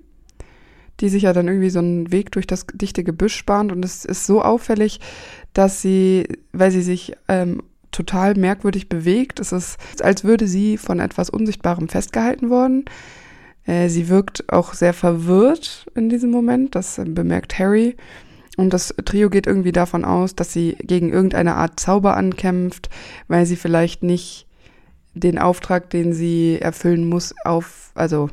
[1.01, 3.73] die sich ja dann irgendwie so einen Weg durch das dichte Gebüsch bahnt.
[3.73, 5.01] Und es ist so auffällig,
[5.53, 11.01] dass sie, weil sie sich ähm, total merkwürdig bewegt, es ist, als würde sie von
[11.01, 12.85] etwas Unsichtbarem festgehalten worden.
[13.67, 17.97] Äh, sie wirkt auch sehr verwirrt in diesem Moment, das äh, bemerkt Harry.
[18.57, 22.91] Und das Trio geht irgendwie davon aus, dass sie gegen irgendeine Art Zauber ankämpft,
[23.29, 24.47] weil sie vielleicht nicht
[25.15, 28.31] den Auftrag, den sie erfüllen muss, auf, also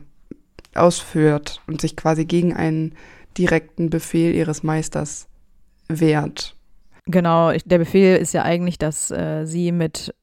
[0.75, 2.93] ausführt und sich quasi gegen einen
[3.37, 5.27] direkten Befehl ihres Meisters
[5.87, 6.55] wehrt.
[7.05, 10.13] Genau, der Befehl ist ja eigentlich, dass äh, sie mit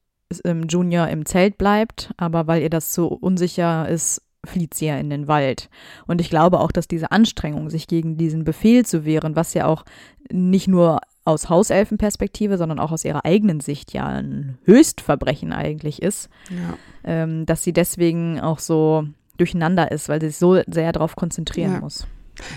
[0.43, 4.97] ähm, Junior im Zelt bleibt, aber weil ihr das so unsicher ist, flieht sie ja
[4.97, 5.69] in den Wald.
[6.07, 9.65] Und ich glaube auch, dass diese Anstrengung, sich gegen diesen Befehl zu wehren, was ja
[9.67, 9.83] auch
[10.31, 16.29] nicht nur aus Hauselfenperspektive, sondern auch aus ihrer eigenen Sicht ja ein Höchstverbrechen eigentlich ist,
[16.49, 16.77] Ja.
[17.03, 19.05] ähm, dass sie deswegen auch so
[19.37, 21.79] durcheinander ist, weil sie sich so sehr darauf konzentrieren Ja.
[21.79, 22.07] muss.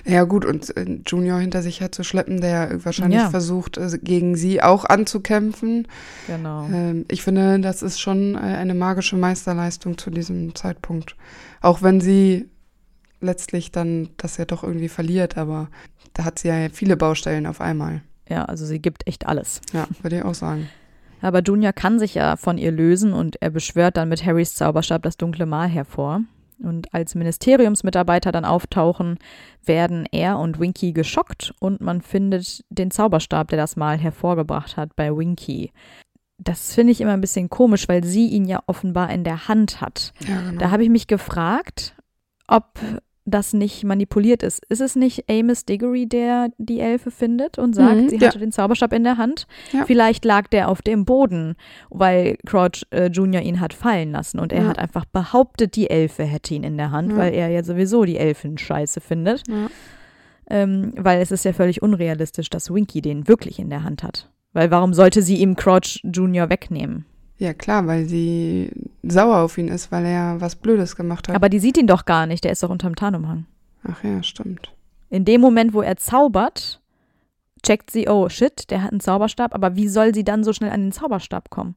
[0.05, 3.31] Ja, gut, und äh, Junior hinter sich herzuschleppen, der wahrscheinlich Ja.
[3.31, 5.87] versucht, äh, gegen sie auch anzukämpfen.
[6.27, 6.67] Genau.
[6.73, 11.17] Ähm, ich finde, das ist schon äh, eine magische Meisterleistung zu diesem Zeitpunkt.
[11.61, 12.49] Auch wenn sie
[13.21, 15.69] letztlich dann das ja doch irgendwie verliert, aber
[16.15, 18.03] da hat sie ja viele Baustellen auf einmal.
[18.29, 19.61] Ja, also sie gibt echt alles.
[19.73, 20.69] Ja, würde ich auch sagen.
[21.21, 25.03] Aber Junior kann sich ja von ihr lösen und er beschwört dann mit Harrys Zauberstab
[25.03, 26.21] das dunkle Mal hervor.
[26.63, 29.19] Und als Ministeriumsmitarbeiter dann auftauchen,
[29.65, 34.97] werden er und Winky geschockt und man findet den Zauberstab, der das Mal hervorgebracht hat,
[34.97, 35.73] bei Winky.
[36.39, 39.81] Das finde ich immer ein bisschen komisch, weil sie ihn ja offenbar in der Hand
[39.81, 40.13] hat.
[40.27, 40.59] Ja, genau.
[40.61, 41.95] Da habe ich mich gefragt,
[42.47, 42.79] ob
[43.31, 44.65] das nicht manipuliert ist.
[44.69, 48.29] Ist es nicht Amos Diggory, der die Elfe findet und sagt, Mhm, sie ja.
[48.29, 49.47] hatte den Zauberstab in der Hand?
[49.73, 49.85] Ja.
[49.87, 51.55] Vielleicht lag der auf dem Boden,
[51.91, 53.43] weil Crouch äh, Jr.
[53.43, 54.69] ihn hat fallen lassen und er Ja.
[54.69, 57.17] hat einfach behauptet, die Elfe hätte ihn in der Hand, Ja.
[57.19, 59.43] weil er ja sowieso die Elfen scheiße findet.
[59.49, 59.69] Ja.
[60.51, 64.31] Ähm, weil es ist ja völlig unrealistisch, dass Winky den wirklich in der Hand hat.
[64.55, 66.49] Weil warum sollte sie ihm Crouch Jr.
[66.49, 67.05] wegnehmen?
[67.39, 68.71] Ja, klar, weil sie
[69.03, 71.37] sauer auf ihn ist, weil er was Blödes gemacht hat.
[71.37, 73.47] Aber die sieht ihn doch gar nicht, der ist doch unterm Tarnumhang.
[73.85, 74.73] Ach ja, stimmt.
[75.09, 76.81] In dem Moment, wo er zaubert,
[77.63, 80.71] checkt sie, oh shit, der hat einen Zauberstab, aber wie soll sie dann so schnell
[80.71, 81.77] an den Zauberstab kommen?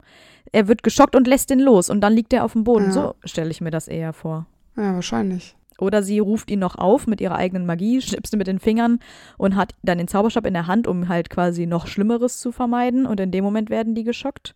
[0.51, 2.87] Er wird geschockt und lässt ihn los und dann liegt er auf dem Boden.
[2.87, 2.91] Ja.
[2.91, 4.47] So stelle ich mir das eher vor.
[4.75, 5.55] Ja, wahrscheinlich.
[5.77, 8.99] Oder sie ruft ihn noch auf mit ihrer eigenen Magie, schnipst ihn mit den Fingern
[9.37, 13.05] und hat dann den Zauberstab in der Hand, um halt quasi noch Schlimmeres zu vermeiden.
[13.05, 14.55] Und in dem Moment werden die geschockt.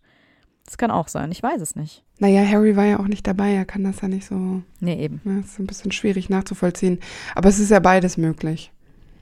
[0.66, 2.02] Das kann auch sein, ich weiß es nicht.
[2.18, 4.62] Naja, Harry war ja auch nicht dabei, er kann das ja nicht so.
[4.80, 5.20] Nee, eben.
[5.24, 6.98] Ja, ist ein bisschen schwierig nachzuvollziehen.
[7.34, 8.72] Aber es ist ja beides möglich.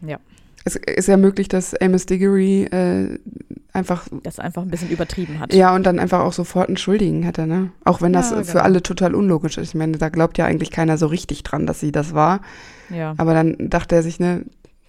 [0.01, 0.19] Ja.
[0.65, 3.19] Es ist ja möglich, dass Amos Diggory äh,
[3.75, 5.53] einfach, Das einfach ein bisschen übertrieben hat.
[5.53, 7.71] ja, und dann einfach auch sofort einen Schuldigen hätte, ne?
[7.85, 8.65] Auch wenn das Ja, äh, für genau.
[8.65, 9.69] alle total unlogisch ist.
[9.69, 12.41] Ich meine, da glaubt ja eigentlich keiner so richtig dran, dass sie das war.
[12.89, 13.13] ja.
[13.19, 14.47] Aber dann dachte er sich, ne,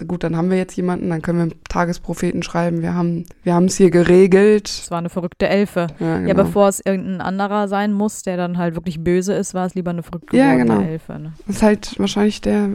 [0.08, 2.82] gut, dann haben wir jetzt jemanden, dann können wir einen Tagespropheten schreiben.
[2.82, 4.68] Wir haben wir haben es hier geregelt.
[4.68, 5.88] Es war eine verrückte Elfe.
[6.00, 6.44] Ja, Ja, genau.
[6.44, 9.92] bevor es irgendein anderer sein muss, der dann halt wirklich böse ist, war es lieber
[9.92, 10.82] eine verrückt Ja, genau.
[10.82, 11.14] Elfe.
[11.20, 11.34] Ne?
[11.48, 12.68] Das ist halt wahrscheinlich der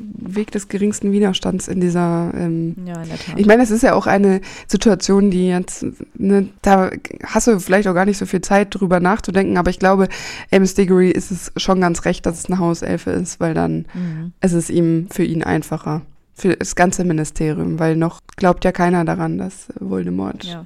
[0.00, 3.38] Weg des geringsten Widerstands in dieser ähm, Ja, in der Tat.
[3.38, 5.84] Ich meine, es ist ja auch eine Situation, die jetzt,
[6.14, 6.90] ne, da
[7.24, 10.08] hast du vielleicht auch gar nicht so viel Zeit drüber nachzudenken, aber ich glaube,
[10.50, 14.32] Amos Diggory ist es schon ganz recht, dass es eine Hauselfe ist, weil dann mhm.
[14.40, 16.02] ist es ihm für ihn einfacher.
[16.34, 20.64] Für das ganze Ministerium, weil noch glaubt ja keiner daran, dass Voldemort Ja.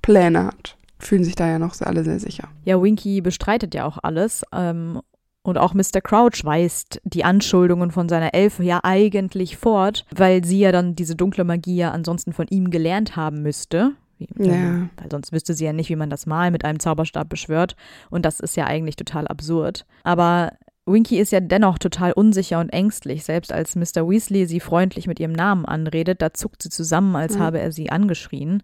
[0.00, 0.76] Pläne hat.
[0.98, 2.48] Fühlen sich da ja noch alle sehr sicher.
[2.64, 4.44] Ja, Winky bestreitet ja auch alles.
[4.52, 5.00] Ähm,
[5.46, 6.00] und auch Mr.
[6.02, 11.14] Crouch weist die Anschuldungen von seiner Elfe ja eigentlich fort, weil sie ja dann diese
[11.14, 13.92] dunkle Magie ja ansonsten von ihm gelernt haben müsste.
[14.18, 14.52] Wie, Ja.
[14.54, 17.76] ähm, Weil sonst wüsste sie ja nicht, wie man das Mal mit einem Zauberstab beschwört.
[18.10, 19.84] Und das ist ja eigentlich total absurd.
[20.04, 20.52] Aber
[20.86, 23.24] Winky ist ja dennoch total unsicher und ängstlich.
[23.24, 24.08] Selbst als Mr.
[24.08, 27.40] Weasley sie freundlich mit ihrem Namen anredet, da zuckt sie zusammen, als Mhm.
[27.40, 28.62] habe er sie angeschrien.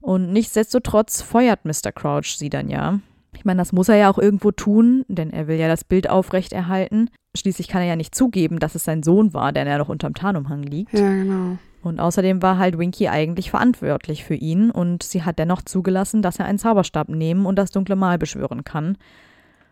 [0.00, 1.90] Und nichtsdestotrotz feuert Mr.
[1.94, 3.00] Crouch sie dann ja.
[3.36, 6.08] Ich meine, das muss er ja auch irgendwo tun, denn er will ja das Bild
[6.08, 7.10] aufrechterhalten.
[7.36, 10.14] Schließlich kann er ja nicht zugeben, dass es sein Sohn war, der ja noch unterm
[10.14, 10.92] Tarnumhang liegt.
[10.92, 11.58] Ja, genau.
[11.82, 16.38] Und außerdem war halt Winky eigentlich verantwortlich für ihn und sie hat dennoch zugelassen, dass
[16.38, 18.96] er einen Zauberstab nehmen und das dunkle Mal beschwören kann.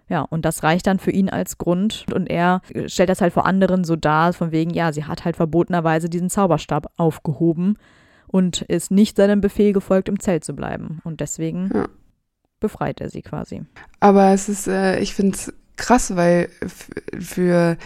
[0.08, 2.04] Ja, und das reicht dann für ihn als Grund.
[2.14, 5.36] Und er stellt das halt vor anderen so dar, von wegen, ja, sie hat halt
[5.36, 7.78] verbotenerweise diesen Zauberstab aufgehoben
[8.26, 11.00] und ist nicht seinem Befehl gefolgt, im Zelt zu bleiben.
[11.04, 11.86] Und deswegen Ja.
[12.64, 13.62] Befreit er sie quasi.
[14.00, 16.48] Aber es ist, äh, ich finde es krass, weil
[17.20, 17.76] für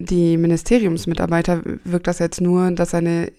[0.00, 3.32] die Ministeriumsmitarbeiter wirkt das jetzt nur, dass seine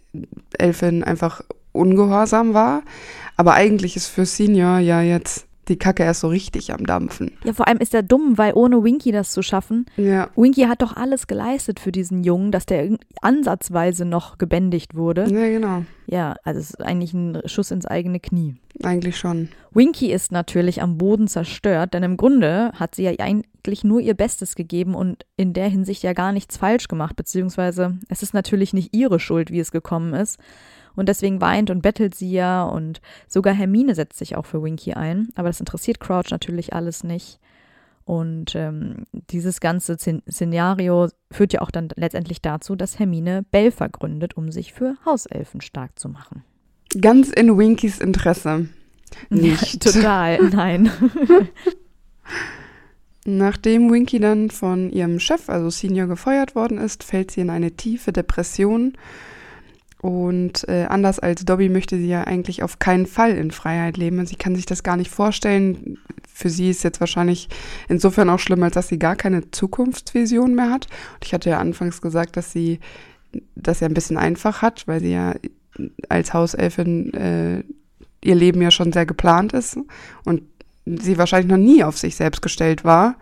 [0.58, 1.42] Elfin einfach
[1.74, 2.84] ungehorsam war.
[3.36, 7.32] Aber eigentlich ist für Senior ja jetzt die Kacke erst so richtig am Dampfen.
[7.44, 10.30] Ja, vor allem ist er dumm, weil ohne Winky das zu schaffen, Ja.
[10.36, 12.90] Winky hat doch alles geleistet für diesen Jungen, dass der
[13.22, 15.24] ansatzweise noch gebändigt wurde.
[15.30, 15.84] Ja, genau.
[16.08, 18.56] Ja, also es ist eigentlich ein Schuss ins eigene Knie.
[18.84, 19.50] Eigentlich schon.
[19.72, 24.14] Winky ist natürlich am Boden zerstört, denn im Grunde hat sie ja eigentlich nur ihr
[24.14, 28.74] Bestes gegeben und in der Hinsicht ja gar nichts falsch gemacht, beziehungsweise es ist natürlich
[28.74, 30.38] nicht ihre Schuld, wie es gekommen ist.
[30.98, 34.94] Und deswegen weint und bettelt sie ja und sogar Hermine setzt sich auch für Winky
[34.94, 35.30] ein.
[35.36, 37.40] Aber das interessiert Crouch natürlich alles nicht.
[38.04, 43.90] Und ähm, dieses ganze Szen- Szenario führt ja auch dann letztendlich dazu, dass Hermine Belfer
[43.90, 46.44] gründet, um sich für Hauselfen stark zu machen.
[47.00, 48.68] Ganz in Winkys Interesse.
[49.30, 49.86] Nicht.
[49.86, 50.90] Ja, total, nein.
[53.26, 57.72] Nachdem Winky dann von ihrem Chef, also Senior, gefeuert worden ist, fällt sie in eine
[57.72, 58.94] tiefe Depression.
[60.00, 64.24] Und äh, anders als Dobby möchte sie ja eigentlich auf keinen Fall in Freiheit leben.
[64.26, 65.98] Sie kann sich das gar nicht vorstellen.
[66.32, 67.50] Für sie ist jetzt wahrscheinlich
[67.90, 70.86] insofern auch schlimm, als dass sie gar keine Zukunftsvision mehr hat.
[71.16, 72.80] Und ich hatte ja anfangs gesagt, dass sie
[73.56, 75.34] das ja ein bisschen einfach hat, weil sie ja
[76.10, 77.64] als Hauselfin äh,
[78.24, 79.78] ihr Leben ja schon sehr geplant ist
[80.26, 80.44] und
[80.86, 83.16] sie wahrscheinlich noch nie auf sich selbst gestellt war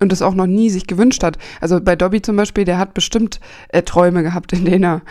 [0.00, 1.38] und es auch noch nie sich gewünscht hat.
[1.60, 5.02] Also bei Dobby zum Beispiel, der hat bestimmt äh, Träume gehabt, in denen er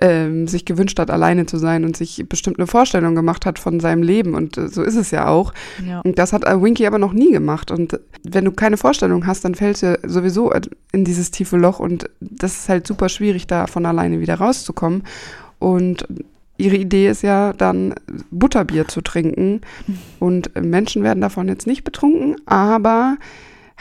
[0.00, 3.80] ähm, sich gewünscht hat, alleine zu sein und sich bestimmt eine Vorstellung gemacht hat von
[3.80, 5.52] seinem Leben und äh, so ist es ja auch.
[5.86, 6.00] Ja.
[6.00, 7.70] Und das hat äh, Winky aber noch nie gemacht.
[7.70, 10.52] Und wenn du keine Vorstellung hast, dann fällst du sowieso
[10.92, 15.02] in dieses tiefe Loch und das ist halt super schwierig, da von alleine wieder rauszukommen.
[15.58, 16.06] Und
[16.56, 17.94] ihre Idee ist ja dann
[18.30, 19.60] Butterbier zu trinken.
[20.18, 23.16] Und Menschen werden davon jetzt nicht betrunken, aber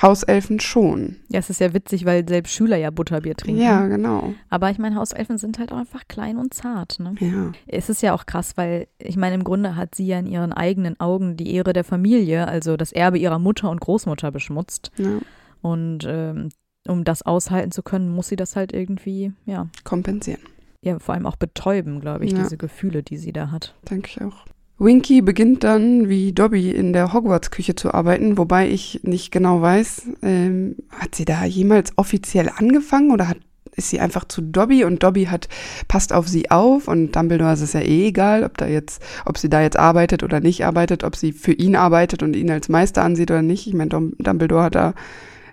[0.01, 1.17] Hauselfen schon.
[1.29, 3.61] Ja, es ist ja witzig, weil selbst Schüler ja Butterbier trinken.
[3.61, 4.33] Ja, genau.
[4.49, 6.99] Aber ich meine, Hauselfen sind halt auch einfach klein und zart.
[6.99, 7.15] Ne?
[7.19, 7.51] Ja.
[7.67, 10.53] Es ist ja auch krass, weil ich meine, im Grunde hat sie ja in ihren
[10.53, 14.91] eigenen Augen die Ehre der Familie, also das Erbe ihrer Mutter und Großmutter beschmutzt.
[14.97, 15.19] ja.
[15.61, 16.49] Und ähm,
[16.87, 20.39] um das aushalten zu können, muss sie das halt irgendwie, ja, Kompensieren,
[20.81, 22.39] ja vor allem auch betäuben, glaube ich, Ja.
[22.43, 23.75] diese Gefühle, die sie da hat.
[23.89, 24.45] denke ich auch.
[24.79, 30.03] Winky beginnt dann wie Dobby in der Hogwarts-Küche zu arbeiten, wobei ich nicht genau weiß,
[30.23, 33.37] ähm, hat sie da jemals offiziell angefangen oder hat,
[33.75, 35.49] ist sie einfach zu Dobby und Dobby hat,
[35.89, 39.37] passt auf sie auf und Dumbledore ist es ja eh egal, ob da jetzt, ob
[39.37, 42.69] sie da jetzt arbeitet oder nicht arbeitet, ob sie für ihn arbeitet und ihn als
[42.69, 43.67] Meister ansieht oder nicht.
[43.67, 44.93] Ich meine, Dum- Dumbledore hat da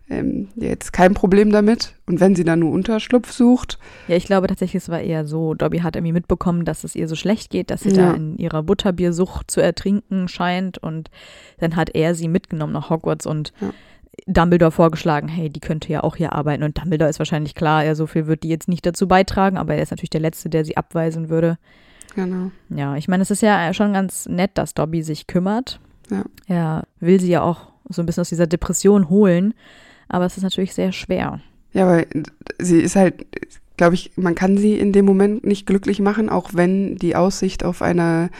[0.09, 1.95] ähm, jetzt kein Problem damit.
[2.07, 5.55] Und wenn sie dann nur Unterschlupf sucht, Ja, ich glaube tatsächlich, es war eher so,
[5.55, 8.11] Dobby hat irgendwie mitbekommen, dass es ihr so schlecht geht, dass sie Ja.
[8.11, 11.11] da in ihrer Butterbiersucht zu ertrinken scheint und
[11.59, 13.71] dann hat er sie mitgenommen nach Hogwarts und Ja.
[14.27, 17.95] Dumbledore vorgeschlagen, hey, die könnte ja auch hier arbeiten und Dumbledore ist wahrscheinlich klar, ja,
[17.95, 20.65] so viel wird die jetzt nicht dazu beitragen, aber er ist natürlich der Letzte, der
[20.65, 21.59] sie abweisen würde.
[22.15, 22.51] genau.
[22.71, 25.81] Ja, ich meine, es ist ja schon ganz nett, dass Dobby sich kümmert.
[26.11, 26.25] Ja.
[26.47, 29.53] Er will sie ja auch so ein bisschen aus dieser Depression holen,
[30.09, 31.41] aber es ist natürlich sehr schwer.
[31.73, 32.07] Ja, weil
[32.59, 33.27] sie ist halt,
[33.77, 37.65] glaube ich, man kann sie in dem Moment nicht glücklich machen, auch wenn die Aussicht
[37.65, 38.31] auf eine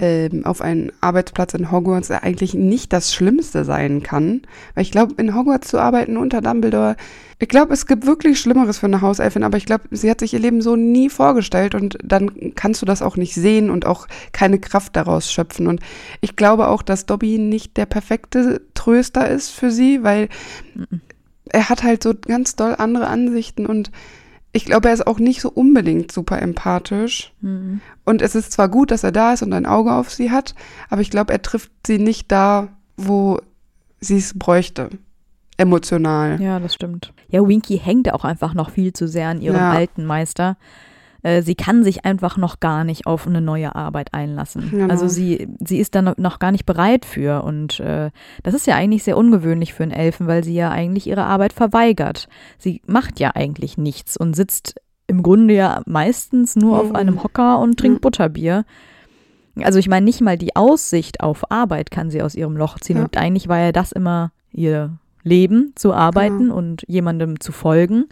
[0.00, 4.42] ähm, auf einen Arbeitsplatz in Hogwarts eigentlich nicht das Schlimmste sein kann.
[4.74, 6.96] Weil ich glaube, in Hogwarts zu arbeiten unter Dumbledore,
[7.40, 10.34] ich glaube, es gibt wirklich Schlimmeres für eine Hauselfin, aber ich glaube, sie hat sich
[10.34, 14.08] ihr Leben so nie vorgestellt und dann kannst du das auch nicht sehen und auch
[14.32, 15.68] keine Kraft daraus schöpfen.
[15.68, 15.80] Und
[16.20, 20.28] ich glaube auch, dass Dobby nicht der perfekte Tröster ist für sie, weil
[21.50, 23.90] er hat halt so ganz doll andere Ansichten und
[24.52, 27.32] ich glaube, er ist auch nicht so unbedingt super empathisch.
[27.40, 27.80] Mhm.
[28.04, 30.54] Und es ist zwar gut, dass er da ist und ein Auge auf sie hat,
[30.88, 33.40] aber ich glaube, er trifft sie nicht da, wo
[34.00, 34.90] sie es bräuchte.
[35.56, 36.40] Emotional.
[36.40, 37.12] Ja, das stimmt.
[37.28, 39.72] Ja, Winky hängt auch einfach noch viel zu sehr an ihrem Ja.
[39.72, 40.56] alten Meister.
[41.28, 44.70] Äh, Sie kann sich einfach noch gar nicht auf eine neue Arbeit einlassen.
[44.70, 44.88] Genau.
[44.92, 47.42] Also sie, sie ist da noch- gar nicht bereit für.
[47.42, 48.10] Und äh,
[48.42, 51.52] das ist ja eigentlich sehr ungewöhnlich für einen Elfen, weil sie ja eigentlich ihre Arbeit
[51.52, 52.28] verweigert.
[52.58, 56.96] Sie macht ja eigentlich nichts und sitzt im Grunde ja meistens nur auf Mhm.
[56.96, 58.00] einem Hocker und trinkt Ja.
[58.02, 58.64] Butterbier.
[59.62, 62.98] Also ich meine, nicht mal die Aussicht auf Arbeit kann sie aus ihrem Loch ziehen.
[62.98, 63.04] Ja.
[63.04, 66.56] Und eigentlich war ja das immer ihr Leben, zu arbeiten Genau.
[66.56, 68.06] und jemandem zu folgen.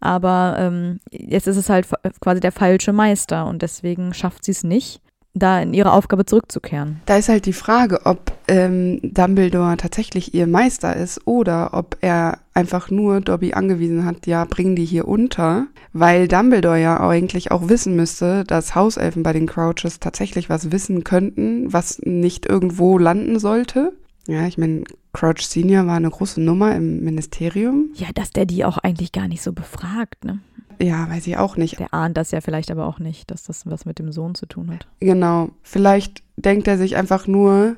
[0.00, 1.88] Aber ähm, jetzt ist es halt
[2.20, 5.00] quasi der falsche Meister und deswegen schafft sie es nicht.
[5.34, 7.00] da in ihre Aufgabe zurückzukehren.
[7.06, 12.38] Da ist halt die Frage, ob ähm, Dumbledore tatsächlich ihr Meister ist oder ob er
[12.54, 17.68] einfach nur Dobby angewiesen hat, ja, bring die hier unter, weil Dumbledore ja eigentlich auch
[17.68, 23.38] wissen müsste, dass Hauselfen bei den Crouches tatsächlich was wissen könnten, was nicht irgendwo landen
[23.38, 23.92] sollte.
[24.28, 27.90] Ja, ich meine, Crouch Senior war eine große Nummer im Ministerium.
[27.94, 30.38] Ja, dass der die auch eigentlich gar nicht so befragt, ne?
[30.80, 31.80] Ja, weiß ich auch nicht.
[31.80, 34.46] Der ahnt das ja vielleicht aber auch nicht, dass das was mit dem Sohn zu
[34.46, 34.86] tun hat.
[35.00, 35.48] Genau.
[35.62, 37.76] Vielleicht denkt er sich einfach nur,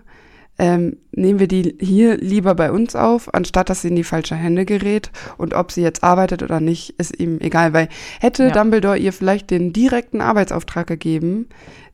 [0.59, 4.35] ähm, nehmen wir die hier lieber bei uns auf, anstatt dass sie in die falsche
[4.35, 5.13] Hände gerät.
[5.39, 7.89] Und ob sie jetzt arbeitet oder nicht, ist ihm egal, weil
[8.21, 8.51] hätte Ja.
[8.51, 11.47] Dumbledore ihr vielleicht den direkten Arbeitsauftrag gegeben,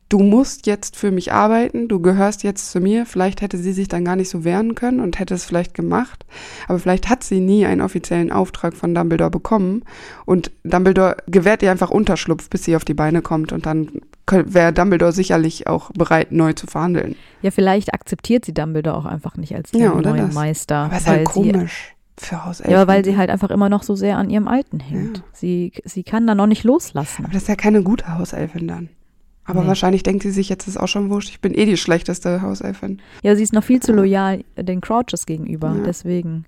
[0.09, 3.89] du musst jetzt für mich arbeiten, du gehörst jetzt zu mir, vielleicht hätte sie sich
[3.89, 6.25] dann gar nicht so wehren können und hätte es vielleicht gemacht.
[6.69, 9.83] Aber vielleicht hat sie nie einen offiziellen Auftrag von Dumbledore bekommen
[10.25, 13.89] und Dumbledore gewährt ihr einfach Unterschlupf, bis sie auf die Beine kommt und dann
[14.31, 17.17] wäre Dumbledore sicherlich auch bereit, neu zu verhandeln.
[17.43, 20.35] Ja, vielleicht akzeptiert sie Dumbledore auch einfach nicht als Ja, neuen das.
[20.35, 20.77] Meister.
[20.77, 22.73] Aber ist weil halt sie, komisch für Hauselfen.
[22.73, 25.19] Ja, weil sie halt einfach immer noch so sehr an ihrem Alten hängt.
[25.19, 25.25] Ja.
[25.33, 27.25] Sie, sie kann da noch nicht loslassen.
[27.25, 28.89] Aber das ist ja keine gute Hauselfin dann.
[29.47, 29.69] Aber Nee.
[29.69, 33.01] wahrscheinlich denkt sie sich, jetzt ist auch schon wurscht, ich bin eh die schlechteste Hauselfin.
[33.23, 35.75] Ja, sie ist noch viel zu loyal den Crouches gegenüber.
[35.77, 35.83] Ja.
[35.85, 36.45] Deswegen.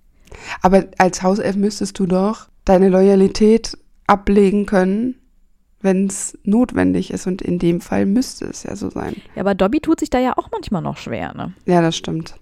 [0.63, 5.15] Aber als Hauself müsstest du doch deine Loyalität ablegen können,
[5.81, 7.27] wenn es notwendig ist.
[7.27, 9.15] Und in dem Fall müsste es ja so sein.
[9.37, 11.53] Ja, aber Dobby tut sich da ja auch manchmal noch schwer, ne?
[11.67, 12.35] Ja, das stimmt.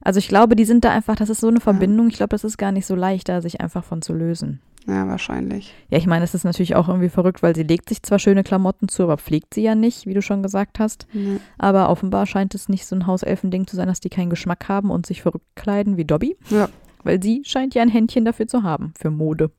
[0.00, 2.08] Also ich glaube, die sind da einfach, das ist so eine Verbindung.
[2.08, 4.60] Ich glaube, das ist gar nicht so leicht, da sich einfach von zu lösen.
[4.86, 5.74] Ja, wahrscheinlich.
[5.90, 8.42] Ja, ich meine, es ist natürlich auch irgendwie verrückt, weil sie legt sich zwar schöne
[8.44, 11.06] Klamotten zu, aber pflegt sie ja nicht, wie du schon gesagt hast.
[11.12, 11.36] Ja.
[11.58, 14.90] Aber offenbar scheint es nicht so ein Hauselfending zu sein, dass die keinen Geschmack haben
[14.90, 16.36] und sich verrückt kleiden wie Dobby.
[16.50, 16.68] Ja.
[17.02, 19.50] Weil sie scheint ja ein Händchen dafür zu haben, für Mode.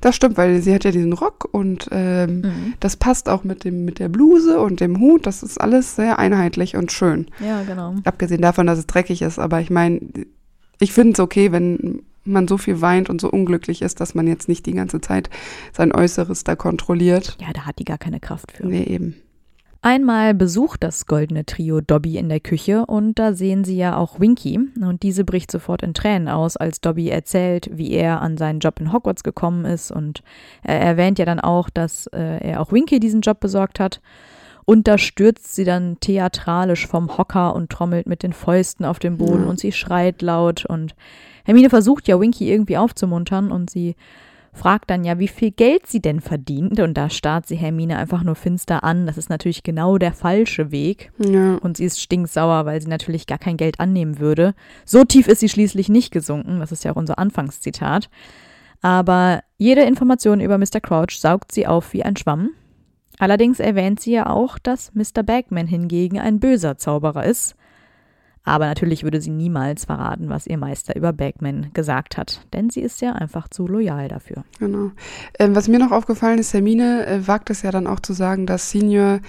[0.00, 2.74] Das stimmt, weil sie hat ja diesen Rock und ähm, Mhm.
[2.80, 5.24] das passt auch mit, dem, mit der Bluse und dem Hut.
[5.26, 7.26] Das ist alles sehr einheitlich und schön.
[7.38, 7.94] Ja, genau.
[8.04, 9.38] Abgesehen davon, dass es dreckig ist.
[9.38, 10.00] Aber ich meine,
[10.80, 14.26] ich finde es okay, wenn man so viel weint und so unglücklich ist, dass man
[14.26, 15.30] jetzt nicht die ganze Zeit
[15.72, 17.36] sein Äußeres da kontrolliert.
[17.40, 18.66] Ja, da hat die gar keine Kraft für.
[18.66, 19.16] Nee, eben.
[19.80, 24.18] Einmal besucht das goldene Trio Dobby in der Küche und da sehen sie ja auch
[24.18, 28.58] Winky und diese bricht sofort in Tränen aus, als Dobby erzählt, wie er an seinen
[28.58, 30.22] Job in Hogwarts gekommen ist und
[30.64, 34.00] er erwähnt ja dann auch, dass äh, er auch Winky diesen Job besorgt hat.
[34.64, 39.16] Und da stürzt sie dann theatralisch vom Hocker und trommelt mit den Fäusten auf den
[39.16, 39.48] Boden Ja.
[39.48, 40.94] und sie schreit laut und
[41.48, 43.96] Hermine versucht ja Winky irgendwie aufzumuntern und sie
[44.52, 46.78] fragt dann ja, wie viel Geld sie denn verdient.
[46.78, 49.06] Und da starrt sie Hermine einfach nur finster an.
[49.06, 51.10] Das ist natürlich genau der falsche Weg.
[51.16, 51.54] Ja.
[51.54, 54.54] Und sie ist stinksauer, weil sie natürlich gar kein Geld annehmen würde.
[54.84, 56.60] So tief ist sie schließlich nicht gesunken.
[56.60, 58.10] Das ist ja auch unser Anfangszitat.
[58.82, 60.82] Aber jede Information über Mr.
[60.82, 62.50] Crouch saugt sie auf wie ein Schwamm.
[63.18, 65.22] Allerdings erwähnt sie ja auch, dass Mr.
[65.24, 67.54] Bagman hingegen ein böser Zauberer ist.
[68.44, 72.80] Aber natürlich würde sie niemals verraten, was ihr Meister über Bagman gesagt hat, denn sie
[72.80, 74.44] ist ja einfach zu loyal dafür.
[74.58, 74.90] Genau.
[75.38, 78.46] Ähm, was mir noch aufgefallen ist, Hermine äh, wagt es ja dann auch zu sagen,
[78.46, 79.20] dass Senior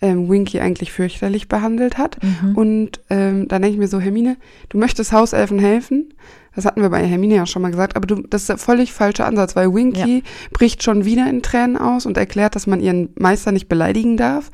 [0.00, 2.18] ähm, Winky eigentlich fürchterlich behandelt hat.
[2.54, 4.36] Und ähm, dann denke ich mir so, Hermine,
[4.68, 6.12] du möchtest Hauselfen helfen.
[6.54, 8.92] Das hatten wir bei Hermine ja schon mal gesagt, aber du, das ist der völlig
[8.92, 13.10] falsche Ansatz, weil Winky bricht schon wieder in Tränen aus und erklärt, dass man ihren
[13.18, 14.50] Meister nicht beleidigen darf.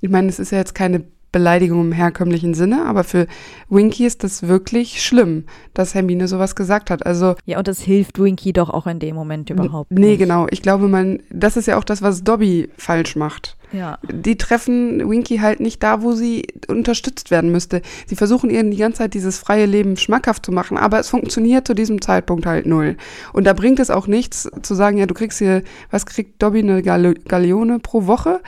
[0.00, 3.26] Ich meine, es ist ja jetzt keine Beleidigung im herkömmlichen Sinne, aber für
[3.68, 7.06] Winky ist das wirklich schlimm, dass Hermine sowas gesagt hat.
[7.06, 10.18] Also Ja, und das hilft Winky doch auch in dem Moment überhaupt Nee, nicht.
[10.18, 10.46] genau.
[10.50, 13.56] Ich glaube, man, das ist ja auch das, was Dobby falsch macht.
[13.72, 13.98] Ja.
[14.10, 17.82] Die treffen Winky halt nicht da, wo sie unterstützt werden müsste.
[18.06, 21.66] Sie versuchen ihr die ganze Zeit dieses freie Leben schmackhaft zu machen, aber es funktioniert
[21.66, 22.96] zu diesem Zeitpunkt halt null.
[23.32, 26.60] Und da bringt es auch nichts zu sagen, ja, du kriegst hier, was kriegt Dobby
[26.60, 28.40] eine Gal Galeone pro Woche?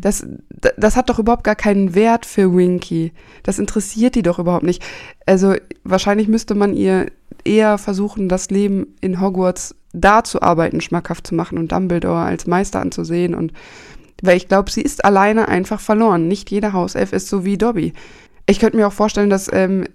[0.00, 3.12] Das, d- das hat doch überhaupt gar keinen Wert für Winky.
[3.44, 4.82] Das interessiert die doch überhaupt nicht.
[5.26, 7.06] Also wahrscheinlich müsste man ihr
[7.44, 12.46] eher versuchen, das Leben in Hogwarts da zu arbeiten, schmackhaft zu machen und Dumbledore als
[12.48, 13.52] Meister anzusehen und
[14.24, 16.28] weil ich glaube, sie ist alleine einfach verloren.
[16.28, 17.92] Nicht jeder Hauself ist so wie Dobby.
[18.46, 19.86] Ich könnte mir auch vorstellen, dass ähm,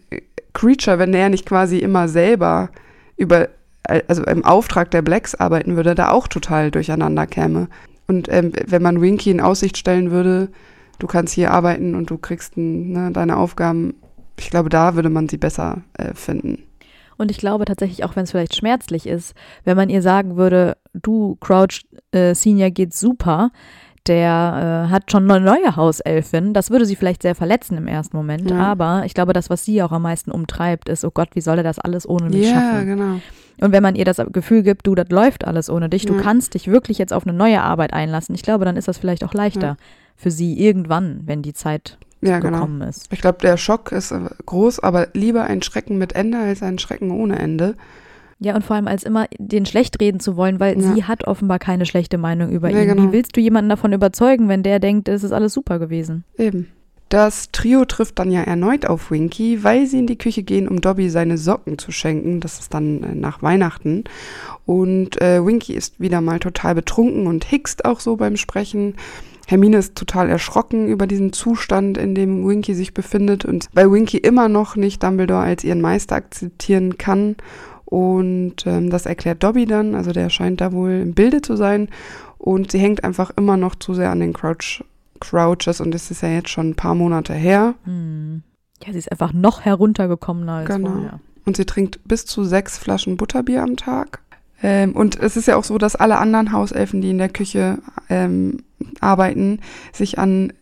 [0.54, 2.70] Creature, wenn der nicht quasi immer selber
[3.16, 3.50] über,
[4.08, 7.68] also im Auftrag der Blacks arbeiten würde, da auch total durcheinander käme.
[8.08, 10.50] Und ähm, wenn man Winky in Aussicht stellen würde,
[10.98, 13.96] du kannst hier arbeiten und du kriegst ne, deine Aufgaben,
[14.40, 16.64] ich glaube, da würde man sie besser äh, finden.
[17.18, 20.78] Und ich glaube tatsächlich, auch wenn es vielleicht schmerzlich ist, wenn man ihr sagen würde,
[20.94, 23.52] du, Crouch äh, Senior geht super,
[24.08, 28.16] der äh, hat schon eine neue Hauselfin, das würde sie vielleicht sehr verletzen im ersten
[28.18, 28.50] Moment.
[28.50, 28.58] Ja.
[28.58, 31.58] Aber ich glaube, das, was sie auch am meisten umtreibt, ist, oh Gott, wie soll
[31.58, 32.86] er das alles ohne mich Ja, schaffen?
[32.86, 33.20] genau.
[33.62, 36.22] Und wenn man ihr das Gefühl gibt, du, das läuft alles ohne dich, du Ja.
[36.22, 39.24] kannst dich wirklich jetzt auf eine neue Arbeit einlassen, ich glaube, dann ist das vielleicht
[39.24, 39.76] auch leichter Ja.
[40.16, 42.54] für sie irgendwann, wenn die Zeit Ja, genau.
[42.60, 43.12] gekommen ist.
[43.12, 46.80] Ich glaube, der Schock ist äh, groß, aber lieber ein Schrecken mit Ende als ein
[46.80, 47.76] Schrecken ohne Ende.
[48.40, 50.94] Ja, und vor allem als immer den schlecht reden zu wollen, weil Ja.
[50.96, 52.88] sie hat offenbar keine schlechte Meinung über Ja, ihn.
[52.88, 53.04] genau.
[53.04, 56.24] Wie willst du jemanden davon überzeugen, wenn der denkt, es ist alles super gewesen?
[56.38, 56.68] Eben.
[57.10, 60.80] Das Trio trifft dann ja erneut auf Winky, weil sie in die Küche gehen, um
[60.80, 62.40] Dobby seine Socken zu schenken.
[62.40, 64.04] Das ist dann äh, nach Weihnachten.
[64.66, 68.94] Und äh, Winky ist wieder mal total betrunken und hickst auch so beim Sprechen.
[69.48, 74.18] Hermine ist total erschrocken über diesen Zustand, in dem Winky sich befindet und weil Winky
[74.20, 77.36] immer noch nicht Dumbledore als ihren Meister akzeptieren kann.
[77.90, 81.90] Und ähm, das erklärt Dobby dann, also der scheint da wohl im Bilde zu sein.
[82.38, 84.84] Und sie hängt einfach immer noch zu sehr an den Crouch,
[85.20, 87.74] Crouches und es ist ja jetzt schon ein paar Monate her.
[87.86, 88.44] Hm.
[88.86, 90.92] Ja, sie ist einfach noch heruntergekommener als Genau.
[90.92, 91.20] vorher.
[91.46, 94.22] Und sie trinkt bis zu sechs Flaschen Butterbier am Tag.
[94.62, 97.80] Ähm, und es ist ja auch so, dass alle anderen Hauselfen, die in der Küche
[98.08, 98.64] ähm,
[99.00, 99.62] arbeiten,
[99.94, 100.54] sich an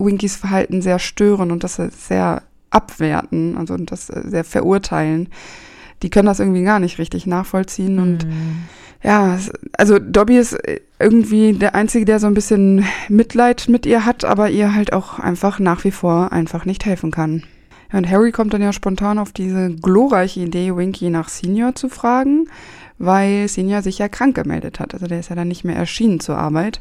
[0.00, 5.28] Winkys Verhalten sehr stören und das sehr abwerten, also und das äh, sehr verurteilen.
[6.02, 8.30] Die können das irgendwie gar nicht richtig nachvollziehen und Hm.
[9.02, 9.38] ja,
[9.76, 14.24] also Dobby ist äh, irgendwie der Einzige, der so ein bisschen Mitleid mit ihr hat,
[14.24, 17.42] aber ihr halt auch einfach nach wie vor einfach nicht helfen kann.
[17.92, 22.46] Und Harry kommt dann ja spontan auf diese glorreiche Idee, Winky nach Senior zu fragen,
[22.98, 24.94] weil Senior sich ja krank gemeldet hat.
[24.94, 26.80] Also der ist ja dann nicht mehr erschienen zur Arbeit.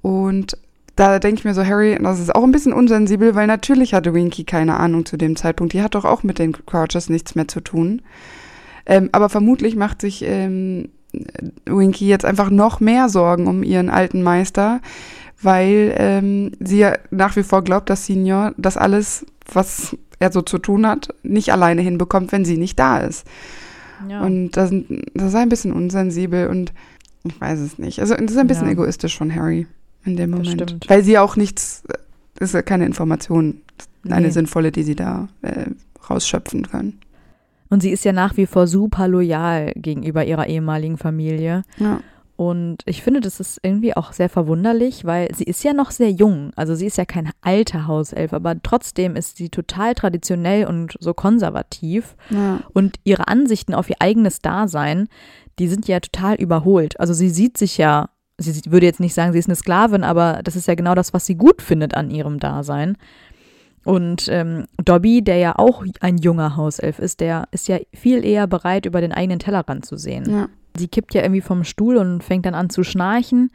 [0.00, 0.56] Und
[0.96, 4.14] da denke ich mir so, Harry, das ist auch ein bisschen unsensibel, weil natürlich hatte
[4.14, 5.72] Winky keine Ahnung zu dem Zeitpunkt.
[5.72, 8.02] Die hat doch auch mit den Crouches nichts mehr zu tun.
[8.88, 10.88] Ähm, aber vermutlich macht sich ähm,
[11.66, 14.80] Winky jetzt einfach noch mehr Sorgen um ihren alten Meister,
[15.40, 20.42] weil ähm, sie ja nach wie vor glaubt, dass Senior das alles, was er so
[20.42, 23.26] zu tun hat, nicht alleine hinbekommt, wenn sie nicht da ist.
[24.08, 24.22] Ja.
[24.22, 24.72] Und das,
[25.14, 26.72] das ist ein bisschen unsensibel und
[27.24, 28.00] ich weiß es nicht.
[28.00, 28.72] Also das ist ein bisschen Ja.
[28.72, 29.66] egoistisch von Harry
[30.04, 30.76] in dem Moment.
[30.88, 31.82] Weil sie auch nichts,
[32.36, 33.60] das ist ja keine Information,
[34.08, 34.30] eine Nee.
[34.32, 35.66] sinnvolle, die sie da äh,
[36.08, 36.98] rausschöpfen können.
[37.70, 41.62] Und sie ist ja nach wie vor super loyal gegenüber ihrer ehemaligen Familie.
[41.78, 42.00] Ja.
[42.38, 46.12] Und ich finde, das ist irgendwie auch sehr verwunderlich, weil sie ist ja noch sehr
[46.12, 46.52] jung.
[46.54, 51.14] Also sie ist ja kein alter Hauself, aber trotzdem ist sie total traditionell und so
[51.14, 52.14] konservativ.
[52.30, 52.60] Ja.
[52.72, 55.08] Und ihre Ansichten auf ihr eigenes Dasein,
[55.58, 57.00] die sind ja total überholt.
[57.00, 58.08] Also sie sieht sich ja,
[58.38, 61.12] sie würde jetzt nicht sagen, sie ist eine Sklavin, aber das ist ja genau das,
[61.12, 62.96] was sie gut findet an ihrem Dasein.
[63.88, 68.46] Und ähm, Dobby, der ja auch ein junger Hauself ist, der ist ja viel eher
[68.46, 70.28] bereit, über den eigenen Tellerrand zu sehen.
[70.30, 70.48] Ja.
[70.76, 73.50] Sie kippt ja irgendwie vom Stuhl und fängt dann an zu schnarchen.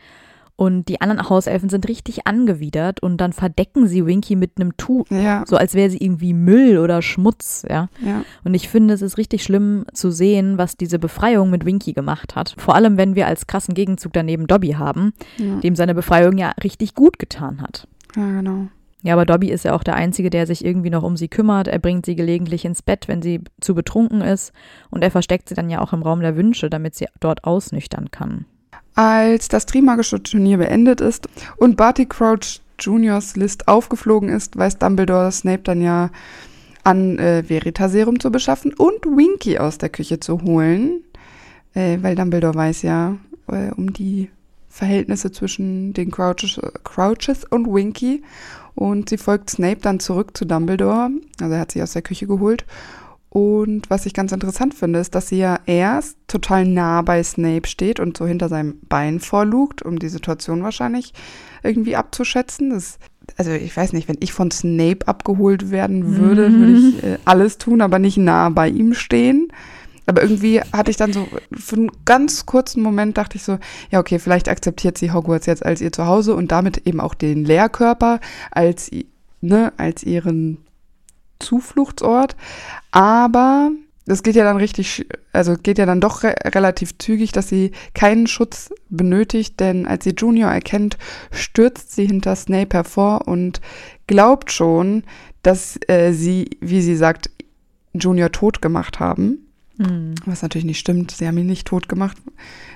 [0.56, 5.06] Und die anderen Hauselfen sind richtig angewidert und dann verdecken sie Winky mit einem Tuch,
[5.12, 5.44] Ja.
[5.48, 7.90] so als wäre sie irgendwie Müll oder Schmutz, ja.
[8.04, 8.24] Ja.
[8.44, 12.36] Und ich finde, es ist richtig schlimm zu sehen, was diese Befreiung mit Winky gemacht
[12.36, 12.56] hat.
[12.58, 15.60] Vor allem, wenn wir als krassen Gegenzug daneben Dobby haben, Ja.
[15.60, 17.88] dem seine Befreiung ja richtig gut getan hat.
[18.16, 18.68] ja, genau.
[19.04, 21.68] Ja, aber Dobby ist ja auch der Einzige, der sich irgendwie noch um sie kümmert.
[21.68, 24.54] Er bringt sie gelegentlich ins Bett, wenn sie zu betrunken ist.
[24.90, 28.12] Und er versteckt sie dann ja auch im Raum der Wünsche, damit sie dort ausnüchtern
[28.12, 28.46] kann.
[28.96, 31.28] Als das Trimagische Turnier beendet ist
[31.58, 36.10] und Barty Crouch Juniors List aufgeflogen ist, weist Dumbledore Snape dann ja
[36.84, 41.02] an, äh, Veritaserum zu beschaffen und Winky aus der Küche zu holen,
[41.74, 44.30] äh, weil Dumbledore weiß ja äh, um die
[44.74, 48.24] Verhältnisse zwischen den Crouches, Crouches und Winky
[48.74, 52.26] und sie folgt Snape dann zurück zu Dumbledore, also er hat sie aus der Küche
[52.26, 52.66] geholt
[53.30, 57.68] und was ich ganz interessant finde, ist, dass sie ja erst total nah bei Snape
[57.68, 61.14] steht und so hinter seinem Bein vorlugt, um die Situation wahrscheinlich
[61.64, 62.70] irgendwie abzuschätzen.
[62.70, 63.00] Das,
[63.38, 66.60] also ich weiß nicht, wenn ich von Snape abgeholt werden würde, Mhm.
[66.60, 69.48] würde ich äh, alles tun, aber nicht nah bei ihm stehen.
[70.06, 73.58] Aber irgendwie hatte ich dann so, für einen ganz kurzen Moment dachte ich so,
[73.90, 77.46] ja, okay, vielleicht akzeptiert sie Hogwarts jetzt als ihr Zuhause und damit eben auch den
[77.46, 78.20] Lehrkörper
[78.52, 78.92] als,
[79.42, 80.58] ne, als ihren
[81.40, 82.36] Zufluchtsort.
[82.92, 83.72] Aber
[84.06, 87.72] das geht ja dann richtig, also geht ja dann doch re relativ zügig, dass sie
[87.94, 90.98] keinen Schutz benötigt, denn als sie Junior erkennt,
[91.32, 93.62] stürzt sie hinter Snape hervor und
[94.08, 95.04] glaubt schon,
[95.42, 97.30] dass äh, sie, wie sie sagt,
[97.94, 99.43] Junior tot gemacht haben.
[99.78, 100.14] Hm.
[100.26, 101.12] Was natürlich nicht stimmt.
[101.12, 102.18] Sie haben ihn nicht tot gemacht.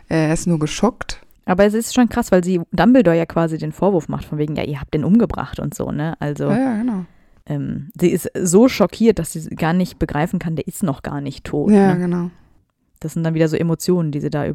[0.09, 1.21] Er ist nur geschockt.
[1.45, 4.55] Aber es ist schon krass, weil sie Dumbledore ja quasi den Vorwurf macht, von wegen,
[4.55, 6.15] ja, ihr habt den umgebracht und so, ne?
[6.19, 7.05] Also Ja, ja, genau.
[7.45, 11.21] ähm, sie ist so schockiert, dass sie gar nicht begreifen kann, der ist noch gar
[11.21, 11.71] nicht tot.
[11.71, 11.99] Ja, ne?
[11.99, 12.31] genau.
[12.99, 14.49] Das sind dann wieder so Emotionen, die sie da Ja.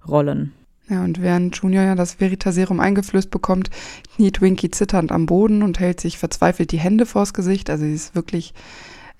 [0.00, 0.52] überrollen.
[0.88, 3.70] Ja, und während Junior ja das Veritaserum eingeflößt bekommt,
[4.16, 7.70] kniet Winky zitternd am Boden und hält sich verzweifelt die Hände vors Gesicht.
[7.70, 8.52] Also sie ist wirklich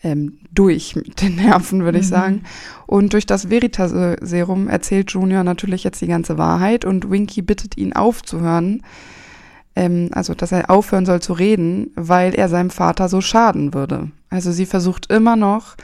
[0.02, 2.10] ähm, durch mit den Nerven, würde ich Mhm.
[2.10, 2.42] sagen.
[2.86, 7.92] Und durch das Veritaserum erzählt Junior natürlich jetzt die ganze Wahrheit und Winky bittet ihn
[7.92, 8.82] aufzuhören.
[9.74, 14.10] ähm, also dass er aufhören soll zu reden, weil er seinem Vater so schaden würde.
[14.28, 15.76] Also sie versucht immer noch,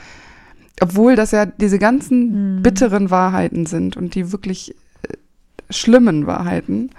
[0.79, 2.61] obwohl das ja diese ganzen Mhm.
[2.61, 5.13] bitteren Wahrheiten sind und die wirklich äh,
[5.71, 6.91] schlimmen Wahrheiten,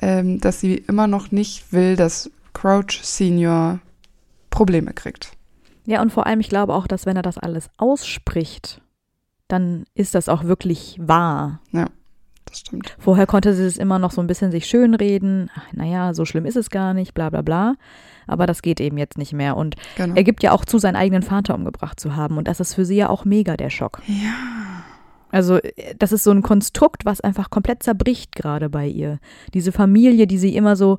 [0.00, 3.80] ähm, dass sie immer noch nicht will, dass Crouch Senior
[4.48, 5.32] Probleme kriegt.
[5.86, 8.80] Ja, und vor allem, ich glaube auch, dass wenn er das alles ausspricht,
[9.48, 11.60] dann ist das auch wirklich wahr.
[12.44, 12.94] Das stimmt.
[12.98, 15.50] Vorher konnte sie es immer noch so ein bisschen sich schönreden.
[15.56, 17.74] Ach, naja, so schlimm ist es gar nicht, bla bla bla.
[18.28, 19.56] Aber das geht eben jetzt nicht mehr.
[19.56, 20.14] Und Genau.
[20.16, 22.38] er gibt ja auch zu, seinen eigenen Vater umgebracht zu haben.
[22.38, 24.02] Und das ist für sie ja auch mega der Schock.
[24.06, 24.32] Ja.
[25.30, 29.18] Also, äh, das ist so ein Konstrukt, was einfach komplett zerbricht gerade bei ihr.
[29.54, 30.98] Diese Familie, die sie immer so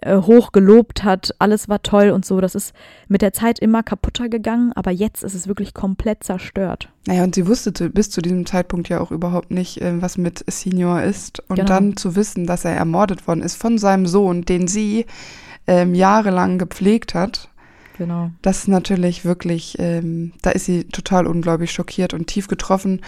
[0.00, 2.74] äh, hoch gelobt hat, alles war toll und so, das ist
[3.08, 6.88] mit der Zeit immer kaputter gegangen, aber jetzt ist es wirklich komplett zerstört.
[7.06, 10.18] Naja, und sie wusste zu, bis zu diesem Zeitpunkt ja auch überhaupt nicht, äh, was
[10.18, 11.40] mit Senior ist.
[11.48, 11.68] Und Genau.
[11.68, 15.06] dann zu wissen, dass er ermordet worden ist von seinem Sohn, den sie
[15.66, 17.48] ähm, jahrelang gepflegt hat,
[17.96, 18.30] Genau.
[18.42, 23.00] das ist natürlich wirklich, ähm, da ist sie total unglaublich schockiert und tief getroffen.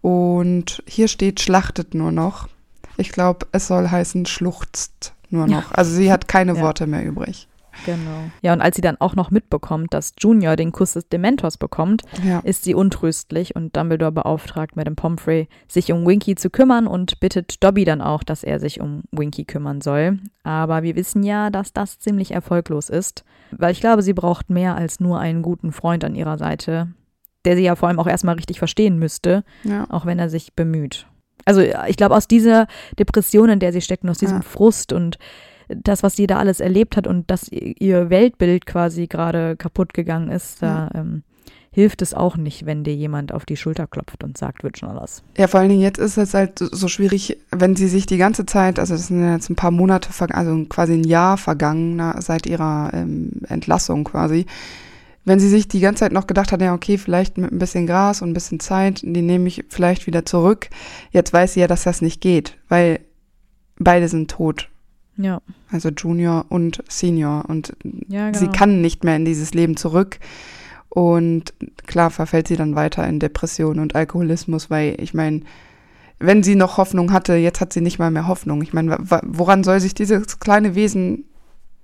[0.00, 2.48] Und hier steht, schlachtet nur noch.
[2.96, 5.56] Ich glaube, es soll heißen, schluchzt nur Ja.
[5.60, 5.72] noch.
[5.72, 6.60] Also sie hat keine Ja.
[6.62, 7.46] Worte mehr übrig.
[7.86, 8.24] Genau.
[8.42, 12.02] Ja, und als sie dann auch noch mitbekommt, dass Junior den Kuss des Dementors bekommt,
[12.22, 12.40] Ja.
[12.40, 17.62] ist sie untröstlich und Dumbledore beauftragt Madame Pomfrey, sich um Winky zu kümmern und bittet
[17.62, 20.18] Dobby dann auch, dass er sich um Winky kümmern soll.
[20.42, 24.74] Aber wir wissen ja, dass das ziemlich erfolglos ist, weil ich glaube, sie braucht mehr
[24.74, 26.88] als nur einen guten Freund an ihrer Seite,
[27.44, 29.86] der sie ja vor allem auch erstmal richtig verstehen müsste, ja.
[29.90, 31.06] auch wenn er sich bemüht.
[31.50, 32.66] Also ich glaube, aus dieser
[32.98, 34.42] Depression, in der sie steckt, und aus diesem Ja.
[34.42, 35.18] Frust und
[35.68, 40.30] das, was sie da alles erlebt hat und dass ihr Weltbild quasi gerade kaputt gegangen
[40.30, 41.22] ist, da ähm,
[41.72, 44.88] hilft es auch nicht, wenn dir jemand auf die Schulter klopft und sagt, wird schon
[44.88, 45.22] alles.
[45.38, 48.46] Ja, vor allen Dingen jetzt ist es halt so schwierig, wenn sie sich die ganze
[48.46, 52.90] Zeit, also es sind jetzt ein paar Monate, also quasi ein Jahr vergangen seit ihrer
[52.92, 54.46] ähm, Entlassung quasi,
[55.24, 57.86] wenn sie sich die ganze Zeit noch gedacht hat, ja okay, vielleicht mit ein bisschen
[57.86, 60.68] Gras und ein bisschen Zeit, die nehme ich vielleicht wieder zurück.
[61.10, 63.00] Jetzt weiß sie ja, dass das nicht geht, weil
[63.78, 64.68] beide sind tot.
[65.16, 67.76] Ja, Also Junior und Senior und
[68.08, 68.38] ja, genau.
[68.38, 70.18] sie kann nicht mehr in dieses Leben zurück.
[70.88, 71.52] Und
[71.86, 75.42] klar verfällt sie dann weiter in Depression und Alkoholismus, weil ich meine,
[76.18, 78.62] wenn sie noch Hoffnung hatte, jetzt hat sie nicht mal mehr Hoffnung.
[78.62, 81.24] Ich meine, woran soll sich dieses kleine Wesen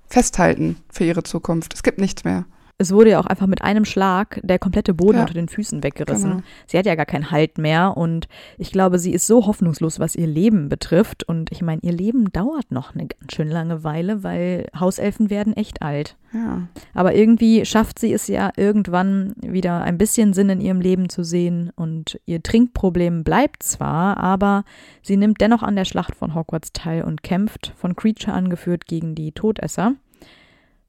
[0.08, 1.74] festhalten für ihre Zukunft?
[1.74, 2.46] Es gibt nichts mehr.
[2.78, 5.22] Es wurde ja auch einfach mit einem Schlag der komplette Boden Ja.
[5.22, 6.30] unter den Füßen weggerissen.
[6.30, 6.42] Genau.
[6.66, 10.14] Sie hat ja gar keinen Halt mehr und ich glaube, sie ist so hoffnungslos, was
[10.14, 11.24] ihr Leben betrifft.
[11.24, 15.56] Und ich meine, ihr Leben dauert noch eine ganz schön lange Weile, weil Hauselfen werden
[15.56, 16.16] echt alt.
[16.34, 16.68] Ja.
[16.92, 21.24] Aber irgendwie schafft sie es ja irgendwann wieder ein bisschen Sinn in ihrem Leben zu
[21.24, 24.64] sehen und ihr Trinkproblem bleibt zwar, aber
[25.02, 29.14] sie nimmt dennoch an der Schlacht von Hogwarts teil und kämpft, von Creature angeführt, gegen
[29.14, 29.94] die Todesser.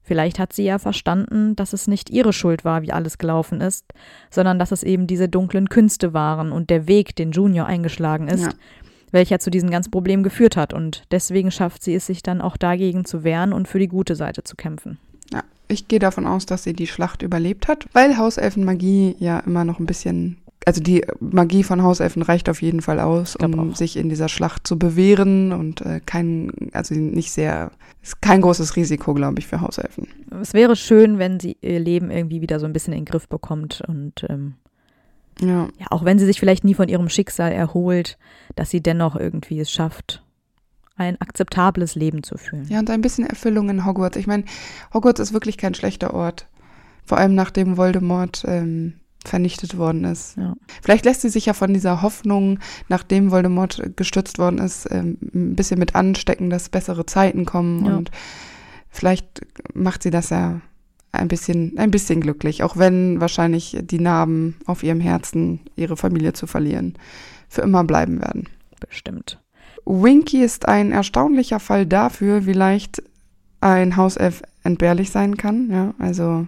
[0.08, 3.84] Vielleicht hat sie ja verstanden, dass es nicht ihre Schuld war, wie alles gelaufen ist,
[4.30, 8.44] sondern dass es eben diese dunklen Künste waren und der Weg, den Junior eingeschlagen ist,
[8.44, 8.52] Ja.
[9.12, 10.72] welcher zu diesen ganzen Problemen geführt hat.
[10.72, 14.16] Und deswegen schafft sie es sich dann auch dagegen zu wehren und für die gute
[14.16, 14.96] Seite zu kämpfen.
[15.30, 15.42] ja.
[15.70, 19.78] Ich gehe davon aus, dass sie die Schlacht überlebt hat, weil Hauselfenmagie ja immer noch
[19.78, 20.38] ein bisschen.
[20.68, 23.74] Also die Magie von Hauselfen reicht auf jeden Fall aus, um auch.
[23.74, 27.70] sich in dieser Schlacht zu bewähren und äh, kein, also nicht sehr,
[28.02, 30.08] ist kein großes Risiko, glaube ich, für Hauselfen.
[30.42, 33.30] Es wäre schön, wenn sie ihr Leben irgendwie wieder so ein bisschen in den Griff
[33.30, 34.56] bekommt und ähm,
[35.40, 38.18] Ja, ja, auch wenn sie sich vielleicht nie von ihrem Schicksal erholt,
[38.54, 40.22] dass sie dennoch irgendwie es schafft,
[40.96, 42.68] ein akzeptables Leben zu führen.
[42.68, 44.18] Ja, und ein bisschen Erfüllung in Hogwarts.
[44.18, 44.44] Ich meine,
[44.92, 46.46] Hogwarts ist wirklich kein schlechter Ort.
[47.06, 50.36] Vor allem nachdem Voldemort ähm, vernichtet worden ist.
[50.36, 50.54] Ja.
[50.82, 52.58] Vielleicht lässt sie sich ja von dieser Hoffnung,
[52.88, 57.84] nachdem Voldemort gestürzt worden ist, ähm, ein bisschen mit anstecken, dass bessere Zeiten kommen.
[57.84, 57.96] Ja.
[57.96, 58.10] Und
[58.88, 60.60] vielleicht macht sie das ja
[61.12, 66.32] ein bisschen, ein bisschen glücklich, auch wenn wahrscheinlich die Narben auf ihrem Herzen, ihre Familie
[66.32, 66.94] zu verlieren,
[67.48, 68.48] für immer bleiben werden.
[68.80, 69.40] Bestimmt.
[69.84, 73.02] Winky ist ein erstaunlicher Fall dafür, wie leicht
[73.60, 75.70] ein Hauself entbehrlich sein kann.
[75.70, 76.46] Ja, also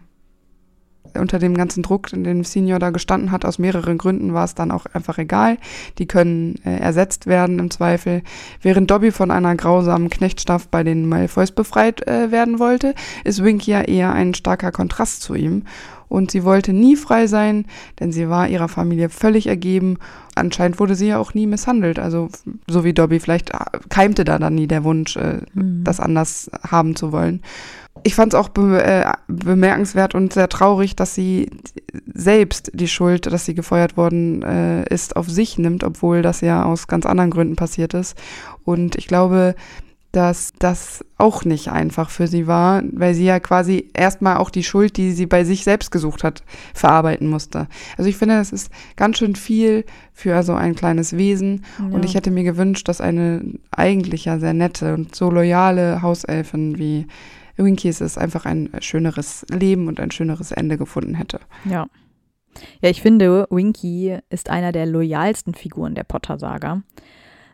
[1.18, 4.55] unter dem ganzen Druck, in dem Senior da gestanden hat, aus mehreren Gründen war es
[4.55, 5.57] dann auch einfach egal.
[5.98, 8.22] Die können äh, ersetzt werden im Zweifel.
[8.62, 12.94] Während Dobby von einer grausamen Knechtschaft bei den Malfoys befreit äh, werden wollte,
[13.24, 15.64] ist Winky ja eher ein starker Kontrast zu ihm.
[16.09, 17.66] Und sie wollte nie frei sein,
[18.01, 19.98] denn sie war ihrer Familie völlig ergeben.
[20.34, 22.01] Anscheinend wurde sie ja auch nie misshandelt.
[22.01, 22.28] Also
[22.66, 25.84] so wie Dobby, vielleicht äh, keimte da dann nie der Wunsch, äh, Mhm.
[25.84, 27.42] das anders haben zu wollen.
[28.03, 31.51] Ich fand es auch be äh, bemerkenswert und sehr traurig, dass sie
[32.07, 36.64] selbst die Schuld, dass sie gefeuert worden äh, ist, auf sich nimmt, obwohl das ja
[36.64, 38.16] aus ganz anderen Gründen passiert ist.
[38.64, 39.55] Und ich glaube,
[40.12, 44.64] dass das auch nicht einfach für sie war, weil sie ja quasi erstmal auch die
[44.64, 46.42] Schuld, die sie bei sich selbst gesucht hat,
[46.74, 47.68] verarbeiten musste.
[47.96, 51.64] Also ich finde, das ist ganz schön viel für so ein kleines Wesen.
[51.78, 51.94] Ja.
[51.94, 56.76] Und ich hätte mir gewünscht, dass eine eigentlich ja sehr nette und so loyale Hauselfin
[56.76, 57.07] wie
[57.57, 61.40] Winky es einfach ein schöneres Leben und ein schöneres Ende gefunden hätte.
[61.64, 61.86] Ja.
[62.82, 66.82] Ja, ich finde, Winky ist einer der loyalsten Figuren der Potter-Saga.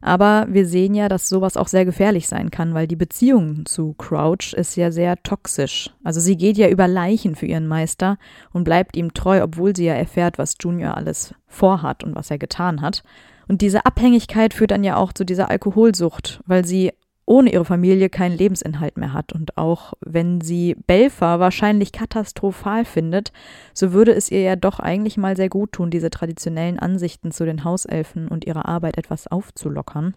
[0.01, 3.95] Aber wir sehen ja, dass sowas auch sehr gefährlich sein kann, weil die Beziehung zu
[3.95, 5.91] Crouch ist ja sehr toxisch.
[6.05, 8.19] Also sie geht ja über Leichen für ihren Meister
[8.53, 12.39] und bleibt ihm treu, obwohl sie ja erfährt, was Junior alles vorhat und was er
[12.39, 13.03] getan hat.
[13.49, 16.93] Und diese Abhängigkeit führt dann ja auch zu dieser Alkoholsucht, weil sie
[17.27, 19.33] ohne ihre Familie keinen Lebensinhalt mehr hat.
[19.33, 23.33] Und auch wenn sie Belfer wahrscheinlich katastrophal findet,
[23.75, 27.45] so würde es ihr ja doch eigentlich mal sehr gut tun, diese traditionellen Ansichten zu
[27.45, 30.15] den Hauselfen und ihrer Arbeit etwas aufzulockern.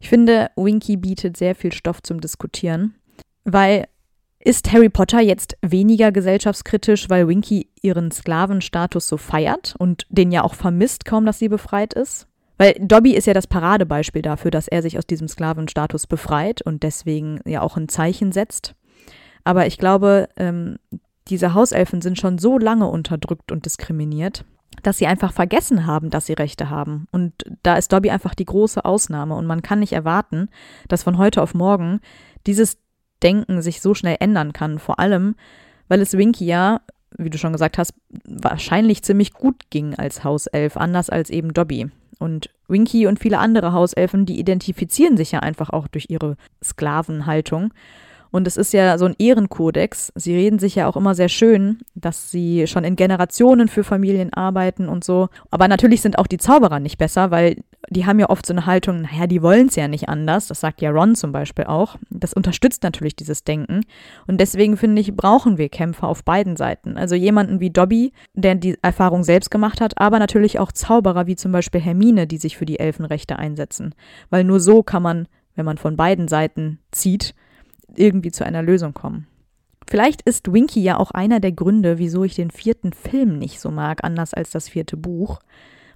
[0.00, 2.94] Ich finde, Winky bietet sehr viel Stoff zum Diskutieren,
[3.44, 3.86] weil
[4.40, 10.44] ist Harry Potter jetzt weniger gesellschaftskritisch, weil Winky ihren Sklavenstatus so feiert und den ja
[10.44, 12.28] auch vermisst, kaum dass sie befreit ist?
[12.58, 16.82] Weil Dobby ist ja das Paradebeispiel dafür, dass er sich aus diesem Sklavenstatus befreit und
[16.82, 18.74] deswegen ja auch ein Zeichen setzt.
[19.44, 20.78] Aber ich glaube, ähm,
[21.28, 24.44] diese Hauselfen sind schon so lange unterdrückt und diskriminiert,
[24.82, 27.06] dass sie einfach vergessen haben, dass sie Rechte haben.
[27.12, 27.32] Und
[27.62, 29.34] da ist Dobby einfach die große Ausnahme.
[29.36, 30.48] Und man kann nicht erwarten,
[30.88, 32.00] dass von heute auf morgen
[32.46, 32.78] dieses
[33.22, 34.78] Denken sich so schnell ändern kann.
[34.78, 35.34] Vor allem,
[35.88, 36.80] weil es Winky ja,
[37.16, 37.94] wie du schon gesagt hast,
[38.24, 41.90] wahrscheinlich ziemlich gut ging als Hauself, anders als eben Dobby.
[42.18, 47.72] Und Winky und viele andere Hauselfen, die identifizieren sich ja einfach auch durch ihre Sklavenhaltung.
[48.30, 50.12] Und es ist ja so ein Ehrenkodex.
[50.14, 54.32] Sie reden sich ja auch immer sehr schön, dass sie schon in Generationen für Familien
[54.32, 55.28] arbeiten und so.
[55.50, 57.56] Aber natürlich sind auch die Zauberer nicht besser, weil
[57.90, 60.46] die haben ja oft so eine Haltung, naja, die wollen es ja nicht anders.
[60.48, 61.96] Das sagt ja Ron zum Beispiel auch.
[62.10, 63.82] Das unterstützt natürlich dieses Denken.
[64.26, 66.98] Und deswegen finde ich, brauchen wir Kämpfer auf beiden Seiten.
[66.98, 71.36] Also jemanden wie Dobby, der die Erfahrung selbst gemacht hat, aber natürlich auch Zauberer wie
[71.36, 73.94] zum Beispiel Hermine, die sich für die Elfenrechte einsetzen.
[74.28, 77.34] Weil nur so kann man, wenn man von beiden Seiten zieht,
[77.96, 79.26] irgendwie zu einer Lösung kommen.
[79.88, 83.70] Vielleicht ist Winky ja auch einer der Gründe, wieso ich den vierten Film nicht so
[83.70, 85.40] mag, anders als das vierte Buch,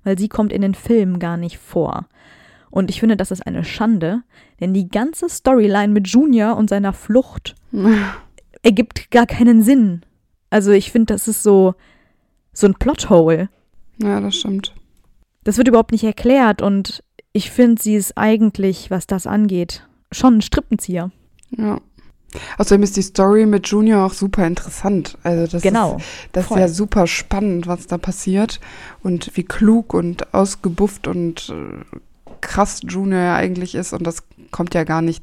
[0.03, 2.07] weil sie kommt in den Filmen gar nicht vor.
[2.71, 4.23] Und ich finde, das ist eine Schande,
[4.61, 7.55] denn die ganze Storyline mit Junior und seiner Flucht
[8.63, 10.03] ergibt gar keinen Sinn.
[10.49, 11.75] Also ich finde, das ist so
[12.53, 13.49] so ein Plothole.
[13.99, 14.75] Ja, das stimmt.
[15.45, 20.39] Das wird überhaupt nicht erklärt und ich finde, sie ist eigentlich, was das angeht, schon
[20.39, 21.11] ein Strippenzieher.
[21.57, 21.81] Ja.
[22.59, 25.19] Außerdem ist die Story mit Junior auch super interessant.
[25.23, 28.61] Also das genau, ist, das ist ja super spannend, was da passiert
[29.03, 31.85] und wie klug und ausgebufft und äh,
[32.41, 35.23] krass Junior ja eigentlich ist und das kommt ja gar nicht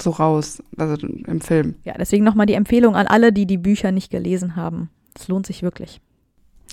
[0.00, 1.76] so raus, also im Film.
[1.84, 4.90] Ja, deswegen nochmal die Empfehlung an alle, die die Bücher nicht gelesen haben.
[5.14, 6.00] Es lohnt sich wirklich.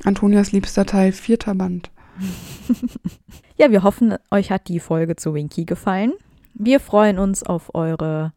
[0.03, 1.91] Antonias liebster Teil, vierter Band.
[3.57, 6.13] ja, wir hoffen, euch hat die Folge zu Winky gefallen.
[6.53, 8.33] Wir freuen uns auf eure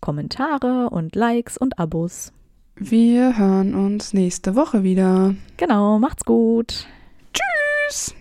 [0.00, 2.32] Kommentare und Likes und Abos.
[2.76, 5.34] Wir hören uns nächste Woche wieder.
[5.56, 6.86] Genau, macht's gut.
[7.32, 8.14] Tschüss.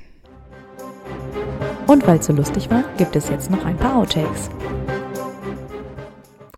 [1.86, 4.50] Und weil es so lustig war, gibt es jetzt noch ein paar Outtakes.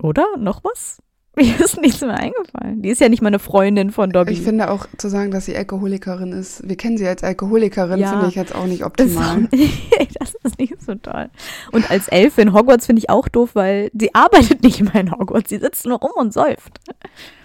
[0.02, 0.26] Oder?
[0.38, 1.02] Noch was?
[1.42, 2.82] Mir ist nichts mehr eingefallen.
[2.82, 4.34] Die ist ja nicht mal eine Freundin von Dobby.
[4.34, 6.68] Ich finde auch zu sagen, dass sie Alkoholikerin ist.
[6.68, 9.48] Wir kennen sie als Alkoholikerin, ja, finde ich jetzt auch nicht optimal.
[9.50, 11.30] Das ist, auch, das ist nicht so toll.
[11.72, 15.12] Und als Elfe in Hogwarts finde ich auch doof, weil sie arbeitet nicht mehr in
[15.12, 15.50] Hogwarts.
[15.50, 16.82] Sie sitzt nur rum und säuft.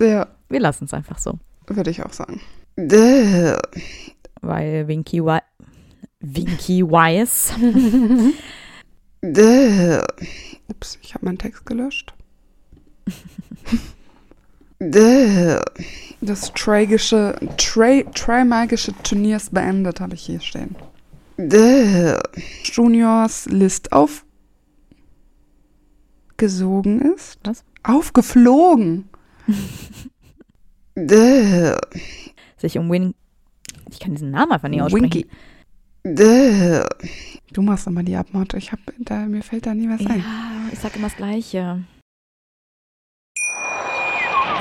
[0.01, 0.27] Ja.
[0.49, 1.39] Wir lassen es einfach so.
[1.69, 2.41] Würde ich auch sagen.
[4.41, 5.39] Weil Winky, Wi
[6.21, 7.55] Winky Wise.
[10.69, 12.13] Ups, ich habe meinen Text gelöscht.
[16.21, 20.75] Das tragische, Tray, Trimagische Turniers beendet, habe ich hier stehen.
[22.65, 23.91] Juniors List
[26.33, 27.39] aufgesogen ist.
[27.45, 27.65] Was?
[27.83, 29.09] Aufgeflogen.
[32.57, 33.15] Sich um Win.
[33.91, 35.13] Ich kann diesen Namen einfach nicht aussprechen.
[35.13, 35.27] Winky.
[37.53, 38.55] Du machst immer die Abmord.
[38.55, 40.25] Ich hab, da, mir fällt da nie was ja, ein.
[40.73, 41.85] Ich sag immer das Gleiche.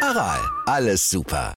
[0.00, 1.46] Aral, alles super.